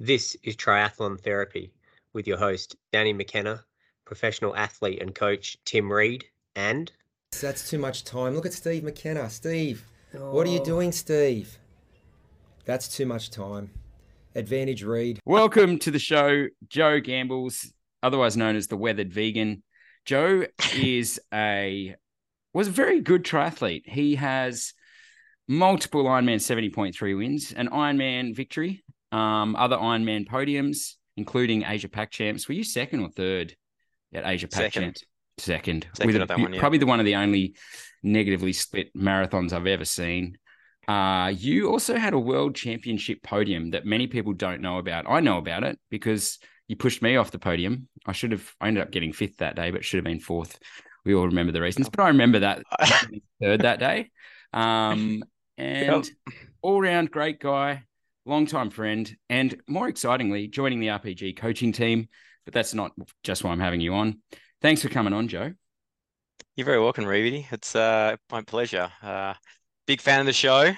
[0.00, 1.72] This is Triathlon Therapy
[2.12, 3.64] with your host, Danny McKenna,
[4.04, 6.24] professional athlete and coach, Tim Reed,
[6.54, 6.92] and.
[7.40, 8.36] That's too much time.
[8.36, 9.28] Look at Steve McKenna.
[9.28, 9.84] Steve,
[10.16, 10.30] oh.
[10.30, 10.64] what are you oh.
[10.64, 11.58] doing, Steve?
[12.64, 13.70] That's too much time.
[14.36, 15.18] Advantage Reed.
[15.24, 19.64] Welcome to the show, Joe Gambles, otherwise known as the Weathered Vegan.
[20.04, 20.46] Joe
[20.76, 21.96] is a
[22.54, 23.88] was a very good triathlete.
[23.88, 24.74] He has
[25.48, 32.48] multiple Ironman 70.3 wins, an Ironman victory, um, other Ironman podiums, including Asia Pac champs.
[32.48, 33.54] Were you second or third
[34.12, 35.02] at Asia Pac champs?
[35.38, 35.86] Second.
[35.94, 36.60] Second with a, one, yeah.
[36.60, 37.54] Probably the one of the only
[38.02, 40.36] negatively split marathons I've ever seen.
[40.88, 45.04] Uh, you also had a world championship podium that many people don't know about.
[45.08, 47.88] I know about it because you pushed me off the podium.
[48.06, 50.58] I should have, I ended up getting fifth that day, but should have been fourth.
[51.04, 52.62] We all remember the reasons, but I remember that
[53.42, 54.10] third that day.
[54.52, 55.22] Um,
[55.58, 56.10] and
[56.62, 57.84] all round great guy,
[58.28, 62.08] longtime friend, and more excitingly, joining the RPG coaching team.
[62.44, 62.92] But that's not
[63.24, 64.20] just why I'm having you on.
[64.62, 65.52] Thanks for coming on, Joe.
[66.56, 67.46] You're very welcome, Reedy.
[67.50, 68.90] It's uh, my pleasure.
[69.02, 69.34] Uh,
[69.86, 70.72] big fan of the show.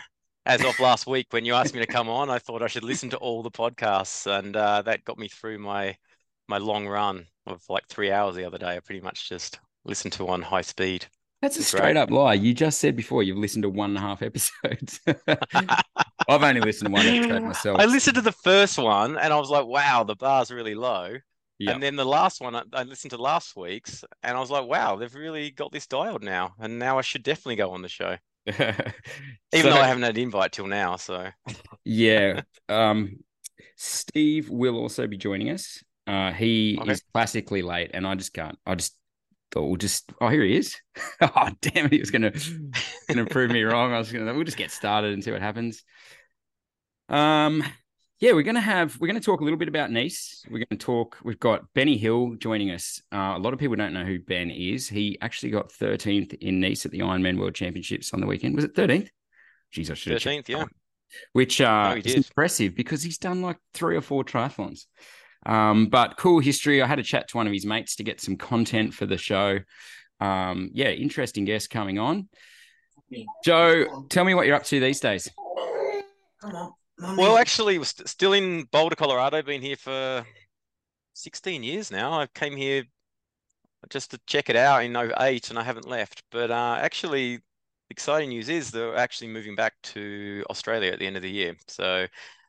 [0.47, 2.85] As of last week, when you asked me to come on, I thought I should
[2.85, 5.97] listen to all the podcasts, and uh, that got me through my
[6.49, 8.77] my long run of like three hours the other day.
[8.77, 11.07] I pretty much just listened to on high speed.
[11.43, 12.35] That's a straight up lie.
[12.35, 15.01] You just said before you've listened to one and a half episodes.
[15.27, 17.81] I've only listened to one episode myself.
[17.81, 21.17] I listened to the first one and I was like, wow, the bar's really low.
[21.59, 21.75] Yep.
[21.75, 24.97] And then the last one, I listened to last week's and I was like, wow,
[24.97, 26.55] they've really got this dialed now.
[26.59, 28.17] And now I should definitely go on the show.
[28.47, 28.85] Even
[29.53, 30.97] so, though I haven't had an invite till now.
[30.97, 31.29] So,
[31.85, 32.43] yeah.
[32.69, 33.19] Um,
[33.77, 35.83] Steve will also be joining us.
[36.07, 36.93] Uh, he okay.
[36.93, 38.97] is classically late and I just can't, I just
[39.53, 40.77] thought we'll just oh here he is.
[41.21, 42.33] oh damn it, he was gonna
[43.09, 43.93] gonna prove me wrong.
[43.93, 45.83] I was gonna we'll just get started and see what happens.
[47.09, 47.65] Um
[48.21, 50.45] yeah, we're gonna have we're gonna talk a little bit about Nice.
[50.51, 51.17] We're gonna talk.
[51.25, 53.01] We've got Benny Hill joining us.
[53.11, 54.89] Uh, a lot of people don't know who Ben is.
[54.89, 58.57] He actually got 13th in Nice at the Ironman World Championships on the weekend.
[58.57, 59.09] Was it 13th?
[59.75, 60.65] Jeez, I should have 13th, yeah.
[61.33, 64.85] Which uh, no, is impressive because he's done like three or four triathlons.
[65.47, 66.83] Um, but cool history.
[66.83, 69.17] I had a chat to one of his mates to get some content for the
[69.17, 69.61] show.
[70.21, 72.29] Um, yeah, interesting guest coming on.
[73.45, 75.29] Joe, tell me what you're up to these days.
[76.99, 79.43] Well, actually, we're st- still in Boulder, Colorado.
[79.43, 80.25] Been here for
[81.15, 82.21] 16 years now.
[82.21, 82.85] I came here
[83.89, 86.23] just to check it out in 08 and I haven't left.
[86.31, 87.41] But uh, actually,
[87.89, 91.57] exciting news is they're actually moving back to Australia at the end of the year.
[91.67, 92.07] So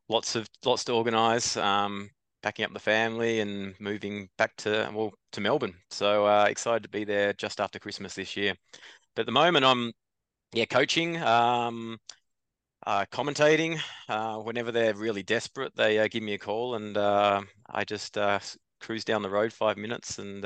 [0.10, 1.56] lots of lots to organise.
[1.58, 2.10] Um,
[2.42, 5.76] packing up the family and moving back to well to Melbourne.
[5.90, 8.56] So uh, excited to be there just after Christmas this year.
[9.16, 9.92] But at the moment, I'm
[10.54, 11.98] yeah coaching, um,
[12.86, 13.80] uh, commentating.
[14.10, 18.18] Uh, whenever they're really desperate, they uh, give me a call, and uh, I just
[18.18, 18.40] uh,
[18.82, 20.44] cruise down the road five minutes and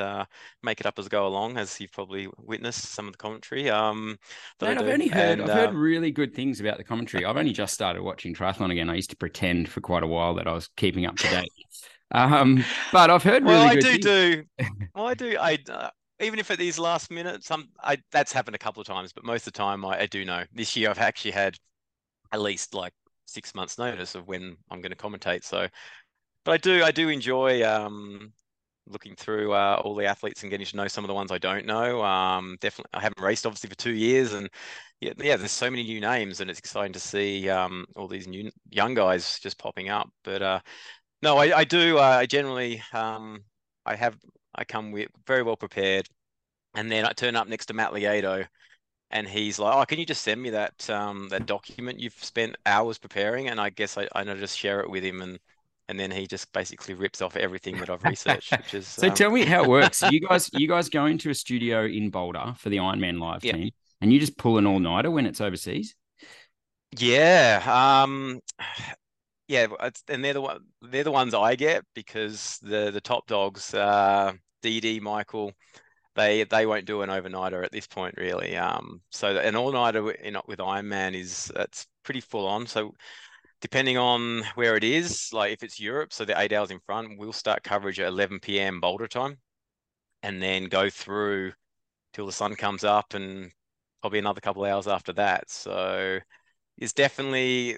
[0.64, 1.58] make it up as I go along.
[1.58, 3.70] As you've probably witnessed some of the commentary.
[3.70, 4.18] Um,
[4.62, 7.26] Man, I've only heard and, I've heard really good things about the commentary.
[7.26, 8.90] I've only just started watching triathlon again.
[8.90, 11.52] I used to pretend for quite a while that I was keeping up to date.
[12.12, 12.64] Um,
[12.94, 14.06] but I've heard really well, I do things.
[14.06, 14.44] do.
[14.96, 15.38] Well, I do.
[15.40, 15.90] I uh,
[16.22, 19.26] even if at these last minutes, some I that's happened a couple of times, but
[19.26, 20.44] most of the time I, I do know.
[20.54, 21.58] This year I've actually had
[22.32, 22.94] at least like
[23.26, 25.44] six months notice of when I'm going to commentate.
[25.44, 25.68] So,
[26.46, 28.34] but I do I do enjoy um,
[28.88, 31.38] looking through uh, all the athletes and getting to know some of the ones I
[31.40, 32.04] don't know.
[32.04, 34.50] Um, definitely, I haven't raced obviously for two years, and
[35.02, 38.28] yeah, yeah, there's so many new names, and it's exciting to see um, all these
[38.28, 40.10] new young guys just popping up.
[40.24, 40.60] But uh,
[41.22, 41.98] no, I, I do.
[42.00, 43.44] Uh, I generally, um,
[43.86, 44.18] I have,
[44.56, 46.08] I come with very well prepared,
[46.76, 48.48] and then I turn up next to Matt Lieto,
[49.12, 52.58] and he's like, "Oh, can you just send me that um, that document you've spent
[52.66, 55.40] hours preparing?" And I guess I, I just share it with him, and
[55.88, 58.52] and then he just basically rips off everything that I've researched.
[58.52, 59.08] Which is so.
[59.08, 59.14] Um...
[59.14, 60.04] Tell me how it works.
[60.10, 63.72] you guys, you guys go into a studio in Boulder for the Ironman live team,
[64.02, 65.96] and you just pull an all nighter when it's overseas.
[66.98, 68.02] Yeah.
[68.04, 68.40] Um,
[69.48, 69.68] yeah,
[70.08, 74.34] and they're the one, they're the ones I get because the the top dogs, uh,
[74.64, 75.52] DD, Michael,
[76.16, 78.58] they they won't do an overnighter at this point really.
[78.58, 80.16] Um, so an all nighter with
[80.60, 82.66] Ironman is that's pretty full on.
[82.66, 82.94] So
[83.66, 87.18] depending on where it is, like if it's Europe, so the eight hours in front,
[87.18, 88.80] we'll start coverage at 11 p.m.
[88.80, 89.40] Boulder time,
[90.22, 91.52] and then go through
[92.14, 93.52] till the sun comes up, and
[94.02, 95.50] probably another couple hours after that.
[95.50, 96.20] So
[96.78, 97.72] it's definitely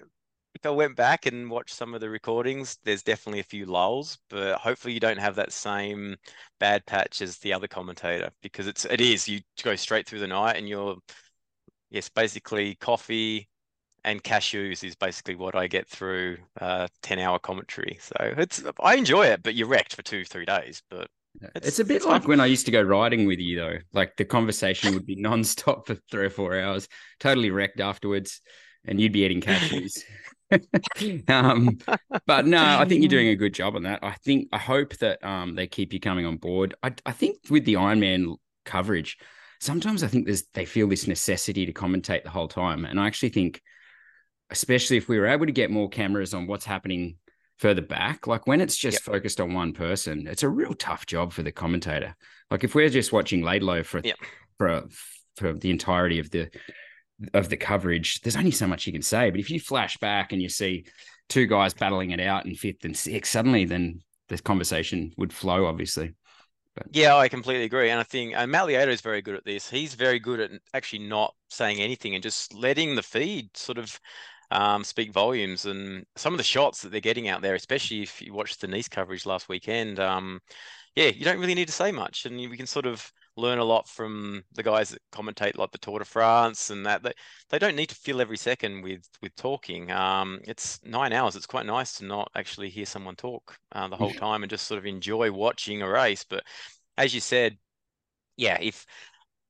[0.55, 4.17] if I went back and watched some of the recordings, there's definitely a few lulls,
[4.29, 6.17] but hopefully you don't have that same
[6.59, 10.27] bad patch as the other commentator because it's it is you go straight through the
[10.27, 10.97] night and you're
[11.91, 13.47] yes basically coffee,
[14.03, 17.97] and cashews is basically what I get through uh, 10 hour commentary.
[18.01, 20.81] So it's I enjoy it, but you're wrecked for two, three days.
[20.89, 21.09] But
[21.41, 22.29] it's, it's a bit it's like fun.
[22.29, 23.77] when I used to go riding with you, though.
[23.93, 26.87] Like the conversation would be nonstop for three or four hours,
[27.19, 28.41] totally wrecked afterwards,
[28.85, 30.03] and you'd be eating cashews.
[31.27, 31.77] um,
[32.25, 33.99] but no, I think you're doing a good job on that.
[34.01, 36.75] I think I hope that um, they keep you coming on board.
[36.81, 39.17] I, I think with the Ironman coverage,
[39.59, 43.07] sometimes I think there's they feel this necessity to commentate the whole time, and I
[43.07, 43.61] actually think
[44.49, 47.17] especially if we were able to get more cameras on what's happening
[47.57, 49.01] further back, like when it's just yep.
[49.01, 52.15] focused on one person, it's a real tough job for the commentator.
[52.49, 54.17] Like if we're just watching Laidlow for yep.
[54.57, 54.83] for
[55.35, 56.49] for the entirety of the
[57.33, 59.29] of the coverage, there's only so much you can say.
[59.29, 60.85] But if you flash back and you see
[61.29, 65.65] two guys battling it out in fifth and sixth, suddenly then this conversation would flow,
[65.65, 66.13] obviously.
[66.75, 66.87] But...
[66.91, 67.89] Yeah, I completely agree.
[67.89, 69.69] And I think and Matt Lieto is very good at this.
[69.69, 73.99] He's very good at actually not saying anything and just letting the feed sort of
[74.51, 75.65] um, speak volumes.
[75.65, 78.67] And some of the shots that they're getting out there, especially if you watched the
[78.67, 80.39] Nice coverage last weekend, um,
[80.95, 83.63] yeah, you don't really need to say much, and we can sort of learn a
[83.63, 87.03] lot from the guys that commentate like the Tour de France and that.
[87.03, 87.13] They,
[87.49, 89.91] they don't need to fill every second with with talking.
[89.91, 91.35] Um, it's nine hours.
[91.35, 94.65] It's quite nice to not actually hear someone talk uh, the whole time and just
[94.65, 96.25] sort of enjoy watching a race.
[96.27, 96.43] But
[96.97, 97.57] as you said,
[98.35, 98.83] yeah, if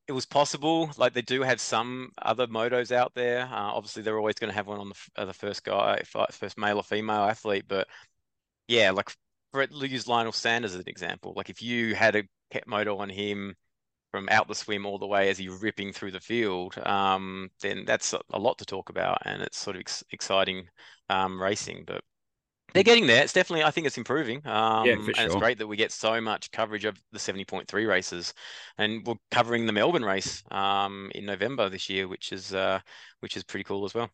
[0.08, 0.90] it was possible.
[0.96, 3.42] Like they do have some other motos out there.
[3.42, 6.02] Uh, obviously, they're always going to have one on the uh, the first guy,
[6.32, 7.66] first male or female athlete.
[7.68, 7.86] But
[8.68, 9.10] yeah, like
[9.52, 11.34] for use Lionel Sanders as an example.
[11.36, 13.54] Like if you had a pet moto on him
[14.10, 17.84] from out the swim all the way as he's ripping through the field, um, then
[17.86, 20.66] that's a, lot to talk about, and it's sort of ex- exciting
[21.10, 21.84] um, racing.
[21.86, 22.02] But
[22.74, 23.22] they're getting there.
[23.22, 24.46] It's definitely, I think it's improving.
[24.46, 25.14] Um, yeah, for sure.
[25.16, 28.34] And it's great that we get so much coverage of the 70.3 races.
[28.76, 32.80] And we're covering the Melbourne race um, in November this year, which is uh,
[33.20, 34.10] which is pretty cool as well.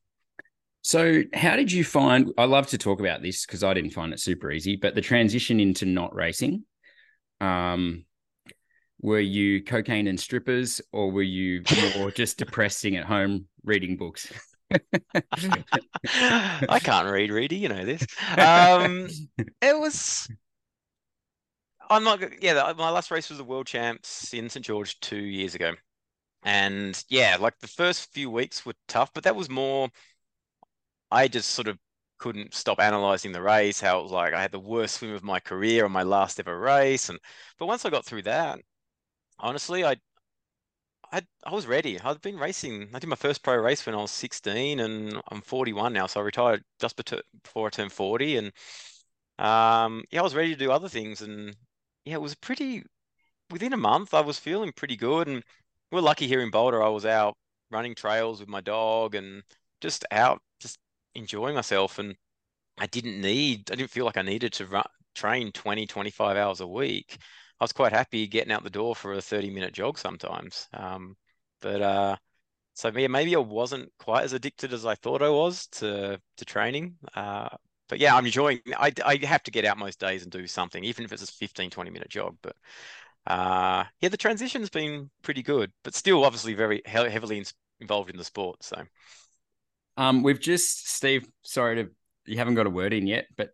[0.83, 2.31] So, how did you find?
[2.37, 5.01] I love to talk about this because I didn't find it super easy, but the
[5.01, 6.65] transition into not racing.
[7.41, 8.05] Um,
[9.01, 11.62] were you cocaine and strippers, or were you
[11.97, 14.33] more just depressing at home reading books?
[16.69, 17.56] I can't read, Reedy.
[17.56, 18.06] You know this.
[18.38, 19.09] Um,
[19.62, 20.29] it was.
[21.91, 22.43] I'm not.
[22.43, 25.75] Yeah, my last race was the World Champs in St George two years ago,
[26.44, 29.91] and yeah, like the first few weeks were tough, but that was more.
[31.11, 31.79] I just sort of
[32.19, 33.81] couldn't stop analyzing the race.
[33.81, 36.38] How it was like I had the worst swim of my career on my last
[36.41, 37.19] ever race, and
[37.59, 38.61] but once I got through that,
[39.38, 39.97] honestly, I
[41.14, 42.00] I I was ready.
[42.00, 42.90] I've been racing.
[42.93, 46.06] I did my first pro race when I was 16, and I'm 41 now.
[46.06, 48.52] So I retired just before I turned 40, and
[49.38, 51.22] um, yeah, I was ready to do other things.
[51.22, 51.56] And
[52.05, 52.84] yeah, it was pretty.
[53.50, 55.44] Within a month, I was feeling pretty good, and
[55.93, 56.82] we're lucky here in Boulder.
[56.82, 57.37] I was out
[57.70, 59.43] running trails with my dog and
[59.82, 60.78] just out, just
[61.14, 61.99] enjoying myself.
[62.00, 62.17] And
[62.78, 63.70] I didn't need.
[63.72, 64.84] I didn't feel like I needed to run,
[65.14, 67.19] train 20, 25 hours a week.
[67.61, 70.69] I was quite happy getting out the door for a 30 minute jog sometimes.
[70.73, 71.17] Um,
[71.61, 72.17] but uh,
[72.75, 76.45] so yeah, maybe I wasn't quite as addicted as I thought I was to to
[76.45, 76.97] training.
[77.15, 77.49] Uh,
[77.89, 78.61] but yeah, I'm enjoying.
[78.77, 81.27] I I have to get out most days and do something, even if it's a
[81.27, 82.37] 15, 20 minute jog.
[82.43, 82.56] But
[83.27, 87.45] uh, yeah, the transition's been pretty good, but still obviously very he- heavily
[87.81, 88.62] involved in the sport.
[88.65, 88.83] So,
[89.97, 91.27] um, we've just Steve.
[91.43, 91.91] Sorry to
[92.27, 93.51] you haven't got a word in yet, but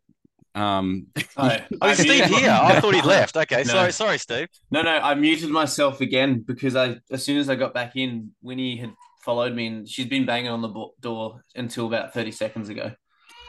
[0.54, 1.06] um,
[1.36, 2.50] oh, oh Steve here.
[2.50, 3.36] I thought he'd left.
[3.36, 3.64] Okay, no.
[3.64, 4.48] sorry, sorry, Steve.
[4.70, 8.32] No, no, I muted myself again because I, as soon as I got back in,
[8.42, 8.92] Winnie had
[9.22, 12.92] followed me and she's been banging on the door until about thirty seconds ago,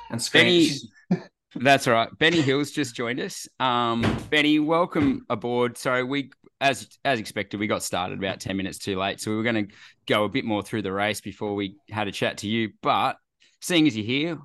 [0.10, 0.70] and screaming.
[1.10, 1.24] Benny,
[1.56, 2.10] that's all right.
[2.20, 3.48] Benny Hills just joined us.
[3.60, 5.78] Um, Benny, welcome aboard.
[5.78, 9.38] Sorry, we as as expected, we got started about ten minutes too late, so we
[9.38, 9.74] were going to
[10.06, 12.70] go a bit more through the race before we had a chat to you.
[12.84, 13.18] But
[13.60, 14.38] seeing as you're here,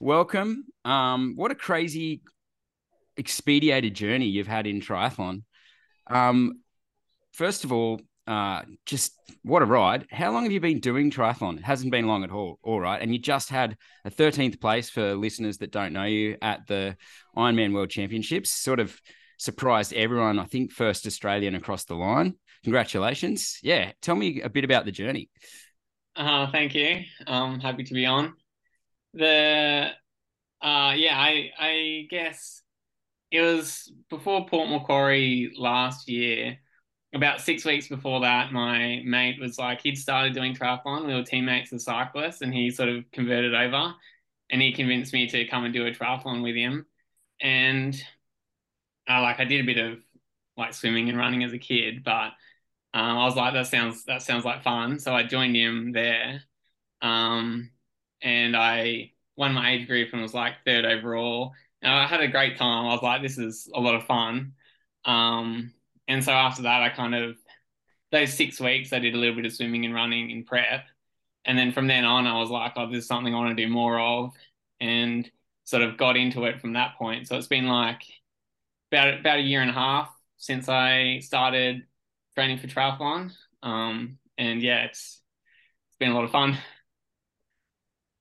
[0.00, 0.64] welcome.
[0.84, 2.22] Um, what a crazy
[3.16, 5.42] expedited journey you've had in triathlon.
[6.06, 6.60] Um,
[7.32, 10.06] first of all, uh, just what a ride.
[10.10, 11.58] How long have you been doing triathlon?
[11.58, 12.58] It hasn't been long at all.
[12.62, 13.00] All right.
[13.00, 16.96] And you just had a 13th place for listeners that don't know you at the
[17.36, 18.50] Ironman World Championships.
[18.50, 19.00] Sort of
[19.38, 22.34] surprised everyone, I think, first Australian across the line.
[22.64, 23.58] Congratulations.
[23.62, 23.92] Yeah.
[24.02, 25.30] Tell me a bit about the journey.
[26.14, 27.02] Uh, thank you.
[27.26, 28.34] I'm happy to be on
[29.14, 29.90] the
[30.62, 32.62] uh yeah, I I guess
[33.30, 36.58] it was before Port Macquarie last year.
[37.14, 41.06] About six weeks before that, my mate was like, he'd started doing triathlon.
[41.06, 43.94] We were teammates as cyclists, and he sort of converted over,
[44.50, 46.86] and he convinced me to come and do a triathlon with him.
[47.40, 47.94] And
[49.08, 49.98] uh, like I did a bit of
[50.56, 52.32] like swimming and running as a kid, but
[52.94, 54.98] um, I was like, that sounds that sounds like fun.
[54.98, 56.42] So I joined him there.
[57.02, 57.70] Um,
[58.22, 61.52] and I won my age group and was like third overall.
[61.82, 62.86] And I had a great time.
[62.86, 64.52] I was like, this is a lot of fun.
[65.04, 65.72] Um,
[66.08, 67.36] and so after that, I kind of
[68.10, 70.84] those six weeks, I did a little bit of swimming and running in prep,
[71.44, 73.64] and then from then on, I was like, oh, this is something I want to
[73.66, 74.32] do more of,
[74.80, 75.30] and
[75.64, 77.28] sort of got into it from that point.
[77.28, 78.02] So it's been like
[78.90, 81.82] about about a year and a half since I started
[82.34, 83.32] training for triathlon.
[83.62, 85.20] Um, and yeah, it's
[85.88, 86.56] it's been a lot of fun.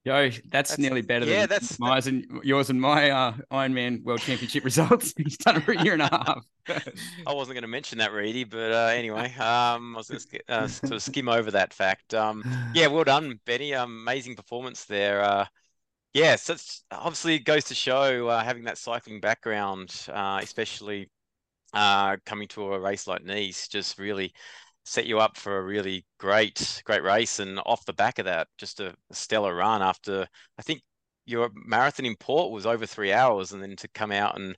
[0.07, 4.03] Yo, that's, that's nearly better yeah, than that's, my and yours and my uh, Ironman
[4.05, 5.13] World Championship results.
[5.17, 6.45] He's done it for a year and a half.
[7.27, 10.39] I wasn't going to mention that, Reedy, but uh, anyway, um, I was going to
[10.47, 12.13] uh, sort of skim over that fact.
[12.13, 12.41] Um,
[12.73, 13.73] yeah, well done, Benny.
[13.73, 15.21] Um, amazing performance there.
[15.21, 15.45] Uh,
[16.13, 21.11] yeah, so it's obviously it goes to show uh, having that cycling background, uh, especially
[21.73, 24.33] uh, coming to a race like Nice, just really
[24.87, 27.39] set you up for a really great, great race.
[27.39, 30.25] And off the back of that, just a stellar run after
[30.57, 30.81] I think
[31.25, 34.55] your marathon in Port was over three hours, and then to come out and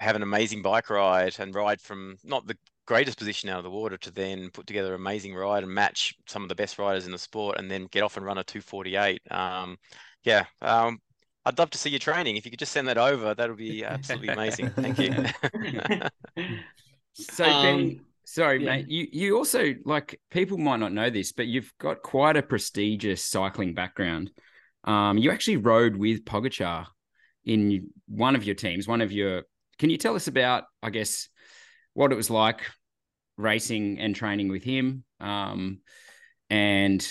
[0.00, 3.70] have an amazing bike ride and ride from not the greatest position out of the
[3.70, 7.06] water to then put together an amazing ride and match some of the best riders
[7.06, 9.76] in the sport and then get off and run a 248 um,
[10.24, 10.98] yeah um,
[11.44, 12.36] i'd love to see your training.
[12.36, 14.70] If you could just send that over that would be absolutely amazing.
[14.70, 15.14] Thank you.
[17.14, 18.76] So um, Sorry, yeah.
[18.76, 18.88] mate.
[18.88, 23.24] You you also like people might not know this, but you've got quite a prestigious
[23.24, 24.30] cycling background.
[24.84, 26.86] Um, you actually rode with Pogacar
[27.44, 29.42] in one of your teams, one of your.
[29.80, 31.28] Can you tell us about, I guess,
[31.94, 32.60] what it was like
[33.36, 35.80] racing and training with him, um,
[36.48, 37.04] and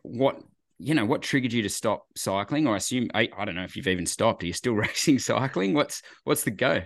[0.00, 0.40] what
[0.78, 2.66] you know what triggered you to stop cycling?
[2.66, 4.42] Or I assume I, I don't know if you've even stopped.
[4.42, 5.74] Are you still racing cycling?
[5.74, 6.80] What's what's the go?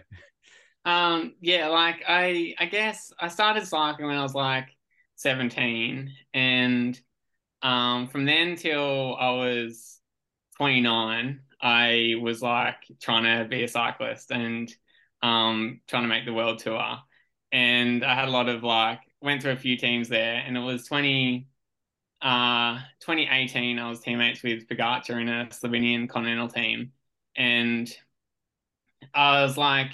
[0.88, 4.68] Um, yeah, like I I guess I started cycling when I was like
[5.16, 6.98] 17 and
[7.62, 10.00] um from then till I was
[10.56, 14.74] 29, I was like trying to be a cyclist and
[15.22, 16.98] um trying to make the world tour.
[17.52, 20.60] And I had a lot of like went through a few teams there and it
[20.60, 21.48] was 20
[22.22, 26.92] uh 2018 I was teammates with Pogacar in a Slovenian continental team
[27.36, 27.94] and
[29.14, 29.92] I was like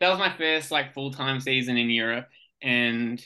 [0.00, 2.28] that was my first like full time season in Europe,
[2.62, 3.24] and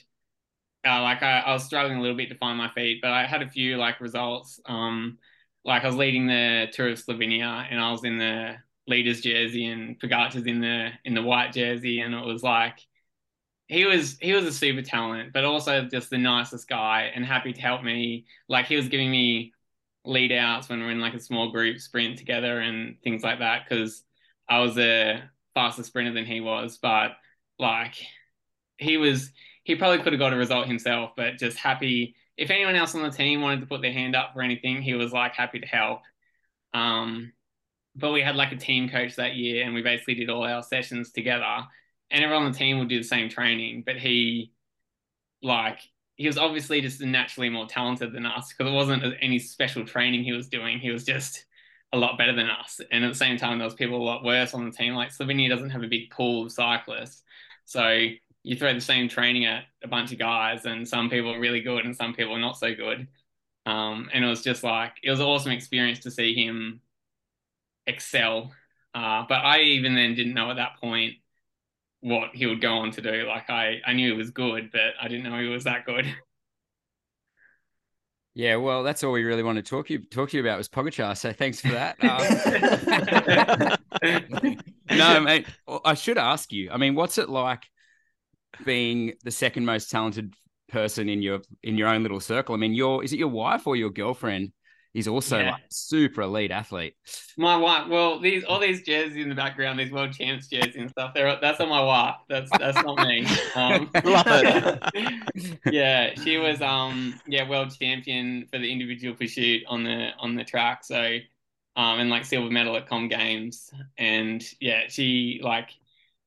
[0.86, 3.26] uh, like I, I was struggling a little bit to find my feet, but I
[3.26, 4.60] had a few like results.
[4.66, 5.18] Um,
[5.64, 8.56] like I was leading the Tour of Slovenia, and I was in the
[8.86, 12.78] leader's jersey, and Pogacar's in the in the white jersey, and it was like
[13.68, 17.52] he was he was a super talent, but also just the nicest guy and happy
[17.52, 18.26] to help me.
[18.48, 19.52] Like he was giving me
[20.04, 23.64] lead outs when we're in like a small group sprint together and things like that
[23.68, 24.02] because
[24.48, 27.16] I was a faster sprinter than he was, but
[27.58, 27.96] like
[28.76, 29.32] he was,
[29.64, 32.14] he probably could have got a result himself, but just happy.
[32.36, 34.94] If anyone else on the team wanted to put their hand up for anything, he
[34.94, 36.02] was like happy to help.
[36.72, 37.32] Um,
[37.96, 40.62] but we had like a team coach that year, and we basically did all our
[40.62, 41.64] sessions together,
[42.12, 43.82] and everyone on the team would do the same training.
[43.84, 44.52] But he,
[45.42, 45.80] like,
[46.14, 50.22] he was obviously just naturally more talented than us because it wasn't any special training
[50.22, 50.78] he was doing.
[50.78, 51.46] He was just
[51.92, 52.80] a lot better than us.
[52.90, 54.94] And at the same time, there was people a lot worse on the team.
[54.94, 57.22] Like Slovenia doesn't have a big pool of cyclists.
[57.64, 58.06] So
[58.42, 61.60] you throw the same training at a bunch of guys and some people are really
[61.60, 63.08] good and some people are not so good.
[63.66, 66.80] Um, and it was just like, it was an awesome experience to see him
[67.86, 68.52] excel.
[68.94, 71.14] Uh, but I even then didn't know at that point
[72.00, 73.26] what he would go on to do.
[73.26, 76.06] Like I, I knew he was good, but I didn't know he was that good.
[78.38, 80.68] Yeah, well, that's all we really want to talk you talk to you about was
[80.68, 81.18] Pogacar.
[81.18, 81.96] So thanks for that.
[84.00, 84.56] Um,
[84.96, 85.48] no, mate.
[85.84, 86.70] I should ask you.
[86.70, 87.64] I mean, what's it like
[88.64, 90.34] being the second most talented
[90.68, 92.54] person in your in your own little circle?
[92.54, 94.52] I mean, your is it your wife or your girlfriend
[94.98, 95.52] He's also yeah.
[95.52, 96.96] like super elite athlete.
[97.36, 100.90] My wife, well, these all these jerseys in the background, these world champs jerseys and
[100.90, 101.14] stuff.
[101.14, 102.16] They're that's on my wife.
[102.28, 103.24] That's that's not me.
[103.54, 105.60] Um, Love it.
[105.72, 110.42] yeah, she was um yeah world champion for the individual pursuit on the on the
[110.42, 110.82] track.
[110.82, 111.18] So
[111.76, 115.70] um and like silver medal at Com Games, and yeah, she like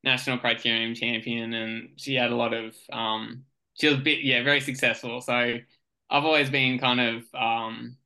[0.02, 4.62] national criterium champion, and she had a lot of um she was bit yeah very
[4.62, 5.20] successful.
[5.20, 5.34] So
[6.10, 7.98] I've always been kind of um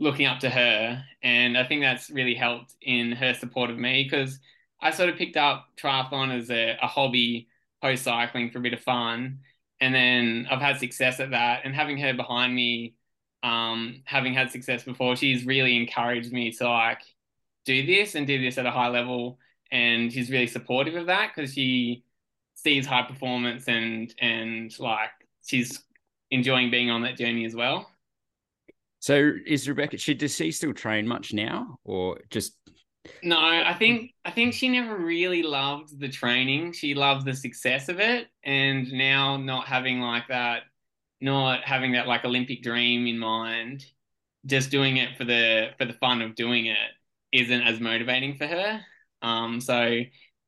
[0.00, 1.04] looking up to her.
[1.22, 4.40] And I think that's really helped in her support of me because
[4.80, 7.48] I sort of picked up triathlon as a, a hobby
[7.82, 9.40] post cycling for a bit of fun.
[9.80, 11.60] And then I've had success at that.
[11.64, 12.94] And having her behind me,
[13.42, 17.02] um, having had success before, she's really encouraged me to like
[17.66, 19.38] do this and do this at a high level.
[19.70, 22.04] And she's really supportive of that because she
[22.54, 25.10] sees high performance and and like
[25.46, 25.82] she's
[26.30, 27.89] enjoying being on that journey as well.
[29.00, 29.96] So is Rebecca?
[29.96, 32.52] She does she still train much now, or just?
[33.22, 36.72] No, I think I think she never really loved the training.
[36.72, 40.64] She loved the success of it, and now not having like that,
[41.22, 43.86] not having that like Olympic dream in mind,
[44.44, 46.90] just doing it for the for the fun of doing it
[47.32, 48.80] isn't as motivating for her.
[49.22, 50.00] Um, so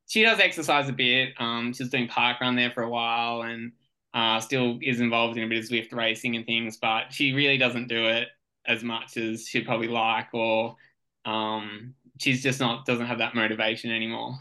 [0.07, 1.29] she does exercise a bit.
[1.39, 3.71] Um, she was doing park run there for a while, and
[4.13, 7.57] uh, still is involved in a bit of Zwift racing and things, but she really
[7.57, 8.27] doesn't do it
[8.65, 10.75] as much as she'd probably like, or
[11.25, 14.37] um, she's just not doesn't have that motivation anymore.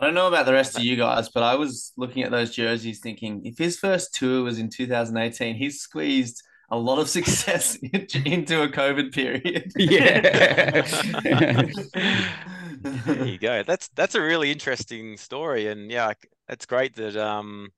[0.00, 2.54] I don't know about the rest of you guys, but I was looking at those
[2.54, 7.76] jerseys thinking if his first tour was in 2018, he's squeezed a lot of success
[7.82, 9.72] into a COVID period.
[9.76, 10.20] Yeah.
[12.80, 13.64] there you go.
[13.64, 16.12] That's that's a really interesting story, and yeah,
[16.48, 17.70] it's great that um,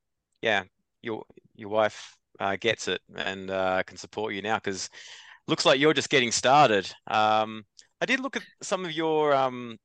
[0.43, 0.65] yeah,
[1.03, 1.25] your
[1.55, 4.91] your wife uh, gets it and uh, can support you now because
[5.47, 6.91] looks like you're just getting started.
[7.07, 7.65] Um,
[8.01, 9.79] I did look at some of your um,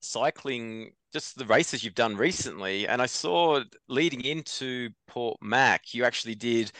[0.00, 6.04] cycling, just the races you've done recently, and I saw leading into Port Mac, you
[6.04, 6.70] actually did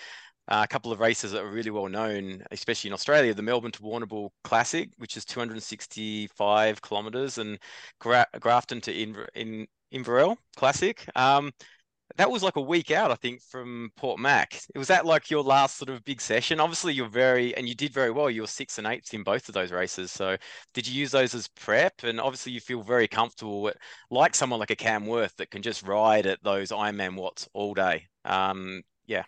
[0.49, 3.73] uh, a couple of races that are really well known, especially in Australia, the Melbourne
[3.73, 7.59] to Warrnambool Classic, which is 265 kilometers, and
[8.01, 11.05] Gra- Grafton to Inver- in Inverell Classic.
[11.15, 11.53] Um,
[12.16, 14.61] that was like a week out, I think, from Port Mac.
[14.75, 16.61] It was that like your last sort of big session?
[16.61, 18.31] Obviously, you're very and you did very well.
[18.31, 20.11] You were six and eighths in both of those races.
[20.11, 20.37] So,
[20.75, 22.04] did you use those as prep?
[22.04, 23.76] And obviously, you feel very comfortable, with,
[24.11, 27.75] like someone like a Cam Wurf that can just ride at those Ironman watts all
[27.75, 28.07] day.
[28.25, 29.25] Um, yeah.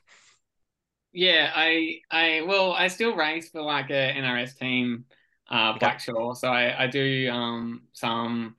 [1.13, 5.05] Yeah, I, I, well, I still race for like a NRS team,
[5.49, 6.37] uh, Blackshaw.
[6.37, 8.57] So I, I do um some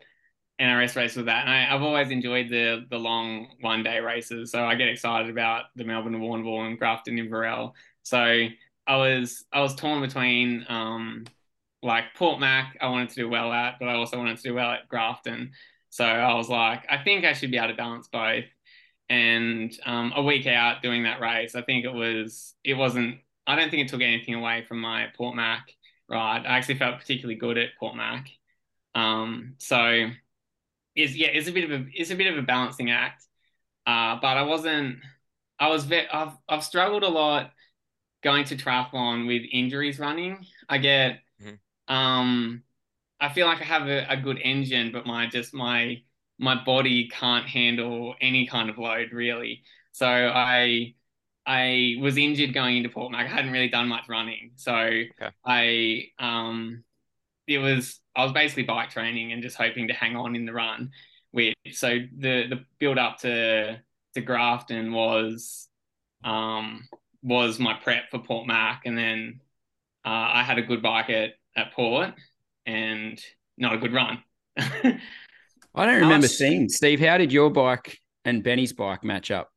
[0.59, 1.41] NRS race with that.
[1.41, 4.51] And I, have always enjoyed the the long one day races.
[4.51, 7.73] So I get excited about the Melbourne Warrnambool and Grafton Inverell.
[8.03, 8.17] So
[8.87, 11.25] I was I was torn between um
[11.83, 14.53] like Port Mac I wanted to do well at, but I also wanted to do
[14.55, 15.51] well at Grafton.
[15.89, 18.45] So I was like, I think I should be able to balance both.
[19.07, 23.55] And um, a week out doing that race, I think it was it wasn't I
[23.55, 25.71] don't think it took anything away from my Port Mac
[26.09, 26.45] ride.
[26.45, 28.29] I actually felt particularly good at Port Mac.
[28.95, 30.07] Um, so
[30.95, 33.23] is yeah is a bit of a is a bit of a balancing act.
[33.85, 34.97] Uh, but I wasn't.
[35.59, 35.85] I was.
[35.85, 37.51] Ve- I've I've struggled a lot
[38.23, 40.45] going to triathlon with injuries running.
[40.67, 41.19] I get.
[41.41, 41.93] Mm-hmm.
[41.93, 42.63] Um,
[43.19, 46.01] I feel like I have a, a good engine, but my just my
[46.37, 49.63] my body can't handle any kind of load really.
[49.91, 50.95] So I
[51.45, 53.27] I was injured going into Port Mac.
[53.27, 55.29] I hadn't really done much running, so okay.
[55.45, 56.83] I um
[57.47, 60.53] it was I was basically bike training and just hoping to hang on in the
[60.53, 60.91] run.
[61.33, 63.81] With so the the build up to
[64.13, 65.67] to Grafton was
[66.23, 66.87] um
[67.21, 69.41] was my prep for Port Mac, and then
[70.05, 72.13] uh, I had a good bike at at Port
[72.65, 73.19] and
[73.57, 74.23] not a good run.
[74.57, 76.99] I don't remember seeing Steve.
[76.99, 79.49] How did your bike and Benny's bike match up?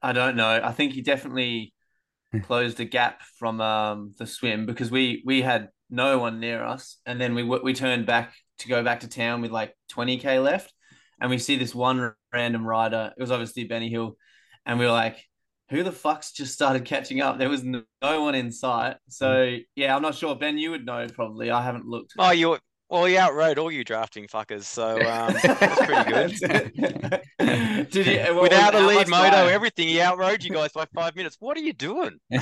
[0.00, 0.60] I don't know.
[0.62, 1.74] I think he definitely
[2.42, 6.98] closed the gap from um, the swim because we we had no one near us.
[7.06, 10.72] And then we we turned back to go back to town with like 20k left,
[11.20, 13.12] and we see this one random rider.
[13.16, 14.16] It was obviously Benny Hill,
[14.66, 15.22] and we were like,
[15.70, 18.96] "Who the fuck's just started catching up?" There was no, no one in sight.
[19.08, 20.34] So yeah, I'm not sure.
[20.34, 21.50] Ben, you would know probably.
[21.50, 22.14] I haven't looked.
[22.18, 22.58] Oh, you
[22.90, 27.22] well, you outrode all you drafting fuckers, so um, that's pretty good.
[27.90, 29.48] Did he, well, Without a lead moto, time?
[29.48, 31.36] everything, he outrode you guys by five minutes.
[31.40, 32.18] What are you doing?
[32.34, 32.40] uh,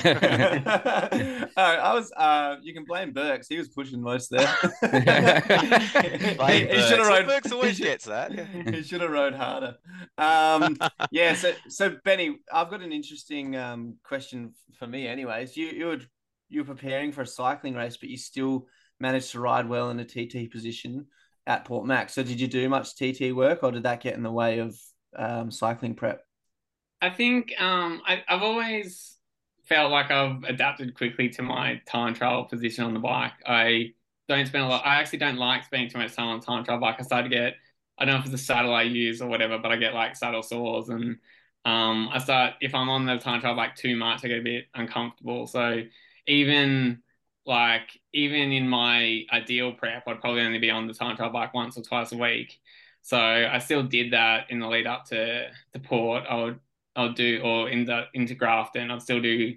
[1.57, 2.11] I was.
[2.15, 3.47] Uh, you can blame Burks.
[3.47, 4.47] He was pushing most there.
[4.81, 7.27] he, he should have rode.
[7.27, 8.31] Burks always gets that.
[8.73, 9.75] he should have rode harder.
[10.17, 10.77] Um,
[11.11, 11.33] yeah.
[11.33, 15.07] So, so Benny, I've got an interesting um, question for me.
[15.07, 15.99] Anyways, you you were
[16.49, 18.67] you were preparing for a cycling race, but you still
[18.99, 21.07] managed to ride well in a TT position
[21.47, 22.09] at Port Mac.
[22.09, 24.77] So did you do much TT work or did that get in the way of
[25.15, 26.25] um, cycling prep?
[27.01, 29.17] I think um, I, have always
[29.65, 33.33] felt like I've adapted quickly to my time trial position on the bike.
[33.45, 33.93] I
[34.27, 34.85] don't spend a lot.
[34.85, 36.97] I actually don't like spending too much time on time trial bike.
[36.99, 37.55] I start to get,
[37.97, 40.15] I don't know if it's the saddle I use or whatever, but I get like
[40.15, 41.17] saddle sores and
[41.65, 44.43] um, I start if I'm on the time trial bike too much, I get a
[44.43, 45.47] bit uncomfortable.
[45.47, 45.83] So
[46.27, 47.01] even
[47.45, 51.53] like even in my ideal prep, I'd probably only be on the time trial bike
[51.53, 52.59] once or twice a week.
[53.01, 56.23] So I still did that in the lead up to to port.
[56.29, 56.59] I would
[56.95, 59.55] I would do or in the into Grafton, I'd still do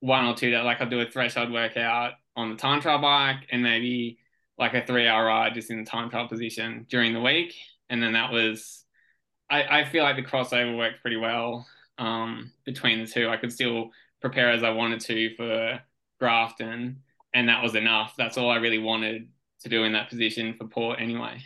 [0.00, 3.46] one or two that like I'd do a threshold workout on the time trial bike
[3.50, 4.18] and maybe
[4.58, 7.54] like a three hour ride just in the time trial position during the week.
[7.90, 8.84] And then that was
[9.50, 11.66] I, I feel like the crossover worked pretty well
[11.98, 13.28] um, between the two.
[13.28, 15.80] I could still prepare as I wanted to for
[16.20, 17.02] Grafton
[17.34, 18.14] and that was enough.
[18.16, 19.28] That's all I really wanted
[19.60, 21.42] to do in that position for Port anyway.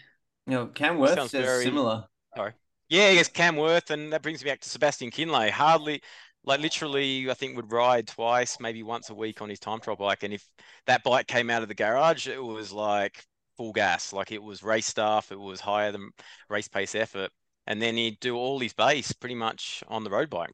[0.47, 2.05] You know, Cam Wurf Sounds very- similar.
[2.37, 2.53] Sorry.
[2.89, 5.51] Yeah, I guess Cam Worth, and that brings me back to Sebastian Kienle.
[5.51, 6.03] Hardly,
[6.45, 9.97] like literally, I think would ride twice, maybe once a week on his time trial
[9.97, 10.25] bike.
[10.25, 10.47] And if
[10.87, 13.25] that bike came out of the garage, it was like
[13.57, 16.11] full gas, like it was race stuff, it was higher than
[16.51, 17.31] race pace effort.
[17.67, 20.53] And then he'd do all his base pretty much on the road bike.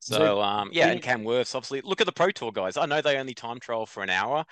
[0.00, 2.76] So, So, um, yeah, and Cam Wurf's obviously look at the Pro Tour guys.
[2.76, 4.44] I know they only time trial for an hour,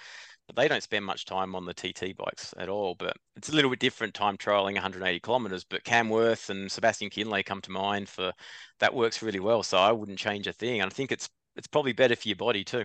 [0.57, 2.95] they don't spend much time on the TT bikes at all.
[2.95, 5.65] But it's a little bit different time trialing 180 kilometers.
[5.65, 8.33] But Cam Wurf and Sebastian Kienle come to mind for
[8.81, 9.63] that works really well.
[9.63, 10.81] So I wouldn't change a thing.
[10.81, 12.85] And I think it's it's probably better for your body too.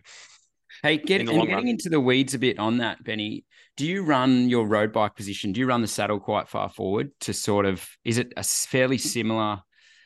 [0.83, 1.67] Hey, get, in the and long getting run.
[1.67, 3.45] into the weeds a bit on that, Benny.
[3.77, 5.51] Do you run your road bike position?
[5.53, 7.87] Do you run the saddle quite far forward to sort of?
[8.03, 9.61] Is it a fairly similar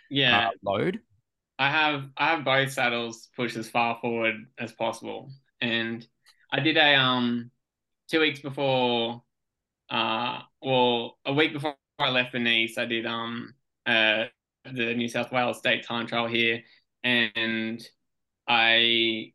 [0.10, 1.00] Yeah, uh, load?
[1.58, 6.06] I have I have both saddles pushed as far forward as possible, and
[6.52, 7.52] I did a um
[8.10, 9.24] two weeks before,
[9.90, 13.54] uh, well a week before I left for Nice, I did um
[13.86, 14.26] uh
[14.66, 16.64] the New South Wales state time trial here,
[17.04, 17.82] and
[18.48, 19.34] I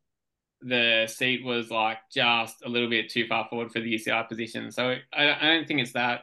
[0.63, 4.73] the seat was like just a little bit too far forward for the UCI position,
[4.73, 6.23] so I I don't think it's that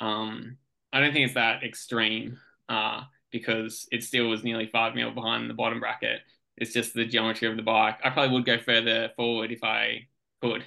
[0.00, 0.58] um
[0.92, 5.50] I don't think it's that extreme uh because it still was nearly five mil behind
[5.50, 6.20] the bottom bracket.
[6.56, 7.98] It's just the geometry of the bike.
[8.04, 10.08] I probably would go further forward if I
[10.42, 10.64] could.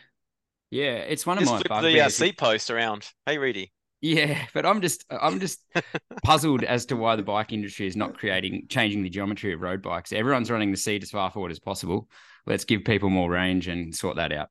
[0.71, 2.15] Yeah, it's one of my flip the uh, bugbears.
[2.15, 3.07] seat post around.
[3.25, 3.71] Hey, Reedy.
[4.01, 5.61] Yeah, but I'm just I'm just
[6.23, 9.81] puzzled as to why the bike industry is not creating changing the geometry of road
[9.81, 10.13] bikes.
[10.13, 12.09] Everyone's running the seat as far forward as possible.
[12.45, 14.49] Let's give people more range and sort that out.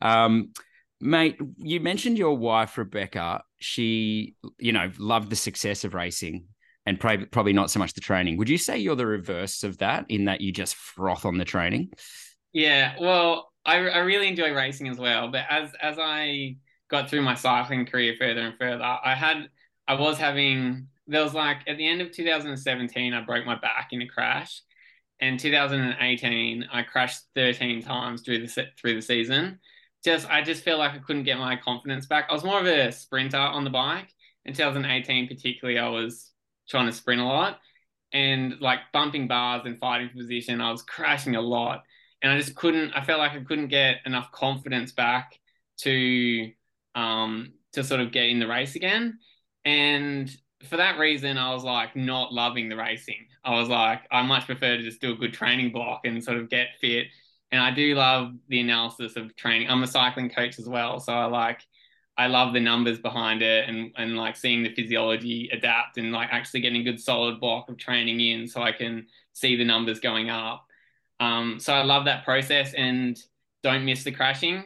[0.00, 0.52] Um,
[1.00, 3.42] mate, you mentioned your wife Rebecca.
[3.58, 6.46] She, you know, loved the success of racing
[6.84, 8.36] and prob- probably not so much the training.
[8.38, 11.44] Would you say you're the reverse of that in that you just froth on the
[11.44, 11.90] training?
[12.52, 15.28] Yeah, well, I, I really enjoy racing as well.
[15.28, 16.56] But as as I
[16.88, 19.48] got through my cycling career further and further, I had
[19.88, 23.88] I was having there was like at the end of 2017, I broke my back
[23.92, 24.62] in a crash.
[25.20, 29.60] And 2018, I crashed 13 times through the through the season.
[30.04, 32.26] Just I just feel like I couldn't get my confidence back.
[32.28, 34.08] I was more of a sprinter on the bike.
[34.44, 36.32] In 2018, particularly, I was
[36.68, 37.60] trying to sprint a lot
[38.12, 40.60] and like bumping bars and fighting position.
[40.60, 41.84] I was crashing a lot
[42.22, 42.92] and I just couldn't.
[42.92, 45.38] I felt like I couldn't get enough confidence back
[45.78, 46.50] to
[46.94, 49.18] um to sort of get in the race again.
[49.64, 53.26] And for that reason, I was like not loving the racing.
[53.44, 56.38] I was like, I much prefer to just do a good training block and sort
[56.38, 57.06] of get fit.
[57.50, 59.68] And I do love the analysis of training.
[59.68, 61.60] I'm a cycling coach as well, so I like
[62.16, 66.28] I love the numbers behind it and and like seeing the physiology adapt and like
[66.30, 70.00] actually getting a good solid block of training in so I can see the numbers
[70.00, 70.66] going up.
[71.22, 73.16] Um, so I love that process and
[73.62, 74.64] don't miss the crashing.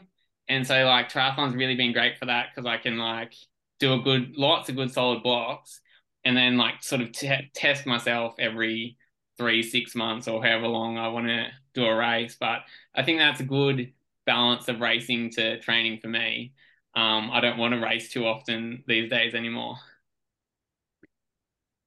[0.49, 3.35] And so like triathlon's really been great for that because I can like
[3.79, 5.83] do a good lots of good solid blocks
[6.25, 8.97] and then like sort of t- test myself every
[9.37, 12.39] three six months or however long I want to do a race.
[12.41, 12.61] But
[12.95, 13.93] I think that's a good
[14.25, 16.55] balance of racing to training for me.
[16.95, 19.77] Um, I don't want to race too often these days anymore.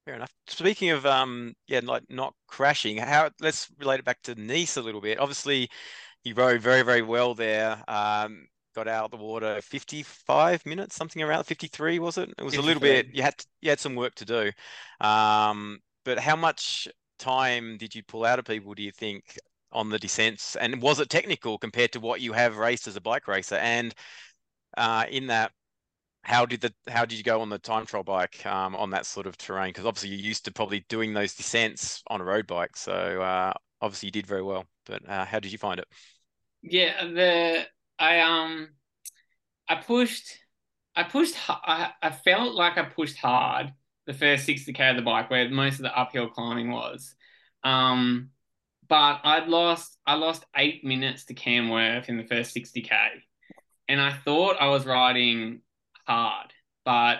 [0.09, 0.33] Fair enough.
[0.47, 4.81] Speaking of um, yeah, like not crashing, how let's relate it back to Nice a
[4.81, 5.19] little bit.
[5.19, 5.69] Obviously,
[6.23, 7.83] you rode very, very well there.
[7.87, 12.33] Um, got out of the water 55 minutes, something around 53, was it?
[12.39, 13.05] It was a little bit.
[13.13, 14.51] You had to, you had some work to do.
[14.99, 16.87] Um, but how much
[17.19, 18.73] time did you pull out of people?
[18.73, 19.37] Do you think
[19.71, 20.55] on the descents?
[20.55, 23.57] And was it technical compared to what you have raced as a bike racer?
[23.57, 23.93] And
[24.75, 25.51] uh, in that,
[26.23, 29.05] how did the how did you go on the time trial bike um, on that
[29.05, 29.69] sort of terrain?
[29.69, 33.53] Because obviously you're used to probably doing those descents on a road bike, so uh,
[33.81, 34.65] obviously you did very well.
[34.85, 35.87] But uh, how did you find it?
[36.61, 38.69] Yeah, the I um
[39.67, 40.37] I pushed
[40.95, 43.73] I pushed I, I felt like I pushed hard
[44.05, 47.15] the first 60k of the bike where most of the uphill climbing was.
[47.63, 48.31] Um
[48.87, 53.23] but I'd lost I lost 8 minutes to Cam Wurf in the first 60k.
[53.87, 55.61] And I thought I was riding
[56.09, 56.53] hard,
[56.85, 57.19] but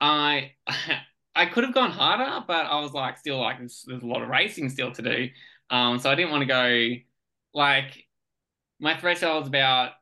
[0.00, 0.52] I
[1.34, 4.22] I could have gone harder, but I was like still like there's, there's a lot
[4.22, 5.28] of racing still to do.
[5.70, 6.94] Um so I didn't want to go
[7.54, 8.06] like
[8.80, 9.92] my threshold was about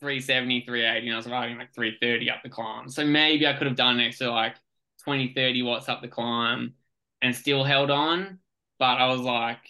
[0.00, 2.88] 370, 380, and I was riding like 330 up the climb.
[2.88, 4.56] So maybe I could have done an extra like
[5.04, 6.74] 20, 30 watts up the climb
[7.20, 8.38] and still held on.
[8.78, 9.60] But I was like,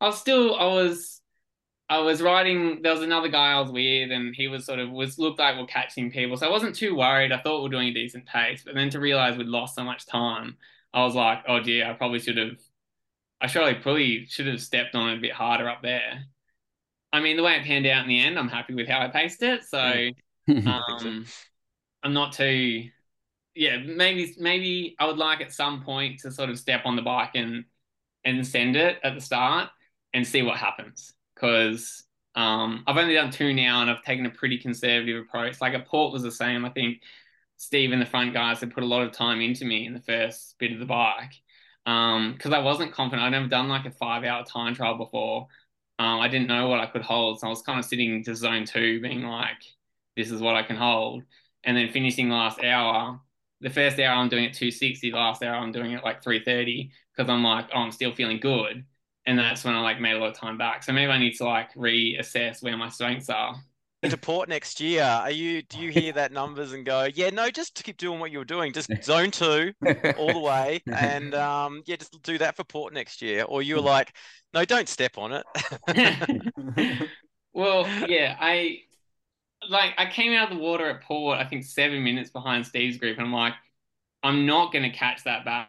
[0.00, 1.22] I was still, I was,
[1.90, 2.82] I was riding.
[2.82, 5.56] There was another guy I was with, and he was sort of was looked like
[5.56, 6.36] we're catching people.
[6.36, 7.32] So I wasn't too worried.
[7.32, 8.62] I thought we are doing a decent pace.
[8.64, 10.56] But then to realize we'd lost so much time,
[10.92, 12.58] I was like, oh dear, I probably should have,
[13.40, 16.24] I surely probably should have stepped on it a bit harder up there.
[17.10, 19.08] I mean, the way it panned out in the end, I'm happy with how I
[19.08, 19.64] paced it.
[19.64, 20.10] So,
[20.48, 21.24] um,
[22.02, 22.84] I'm not too,
[23.54, 27.02] yeah, maybe maybe I would like at some point to sort of step on the
[27.02, 27.64] bike and
[28.24, 29.70] and send it at the start
[30.12, 34.30] and see what happens because um, I've only done two now and I've taken a
[34.30, 35.60] pretty conservative approach.
[35.60, 36.64] Like a port was the same.
[36.64, 37.02] I think
[37.56, 40.00] Steve and the front guys had put a lot of time into me in the
[40.00, 41.32] first bit of the bike
[41.84, 43.26] because um, I wasn't confident.
[43.26, 45.48] I'd never done like a five hour time trial before.
[45.98, 47.40] Um, I didn't know what I could hold.
[47.40, 49.62] So I was kind of sitting to zone two, being like,
[50.16, 51.24] this is what I can hold.
[51.64, 53.20] And then finishing last hour,
[53.60, 56.92] the first hour I'm doing it 260, the last hour I'm doing it like 330
[57.16, 58.84] because I'm like, oh, I'm still feeling good.
[59.28, 60.82] And that's when I like made a lot of time back.
[60.82, 63.54] So maybe I need to like reassess where my strengths are.
[64.02, 67.50] To port next year are you do you hear that numbers and go yeah no
[67.50, 69.72] just keep doing what you were doing just zone two
[70.16, 73.42] all the way and um yeah just do that for port next year.
[73.42, 74.14] Or you're like
[74.54, 75.42] no don't step on
[75.86, 77.08] it.
[77.52, 78.78] Well yeah i
[79.68, 82.98] like i came out of the water at port i think seven minutes behind steve's
[82.98, 83.54] group and i'm like
[84.22, 85.68] i'm not going to catch that back.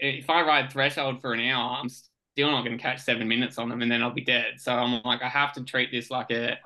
[0.00, 1.88] If i ride threshold for an hour i'm
[2.38, 4.72] still not going to catch seven minutes on them and then i'll be dead so
[4.72, 6.56] i'm like i have to treat this like a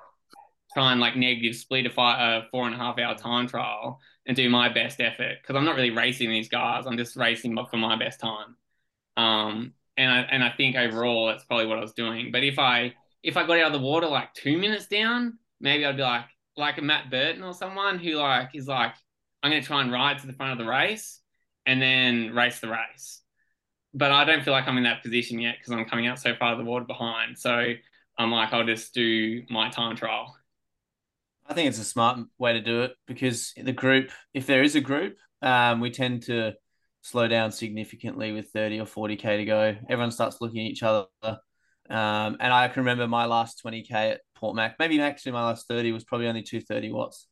[0.72, 4.36] try and like negative split a, a four and a half hour time trial and
[4.36, 6.86] do my best effort because I'm not really racing these guys.
[6.86, 8.56] I'm just racing for my best time.
[9.16, 12.30] Um, and I and I think overall that's probably what I was doing.
[12.32, 15.84] But if I if I got out of the water like two minutes down, maybe
[15.84, 16.24] I'd be like
[16.56, 18.94] like a Matt Burton or someone who like is like
[19.42, 21.20] I'm going to try and ride to the front of the race
[21.66, 23.21] and then race the race.
[23.94, 26.34] But I don't feel like I'm in that position yet because I'm coming out so
[26.34, 27.38] far the water behind.
[27.38, 27.74] So
[28.18, 30.34] I'm like I'll just do my time trial.
[31.46, 34.76] I think it's a smart way to do it because the group, if there is
[34.76, 36.54] a group, um, we tend to
[37.02, 39.76] slow down significantly with 30 or 40k to go.
[39.88, 41.06] Everyone starts looking at each other.
[41.24, 45.68] Um, and I can remember my last 20k at Port Mac, maybe actually my last
[45.68, 47.26] 30 was probably only 230 watts.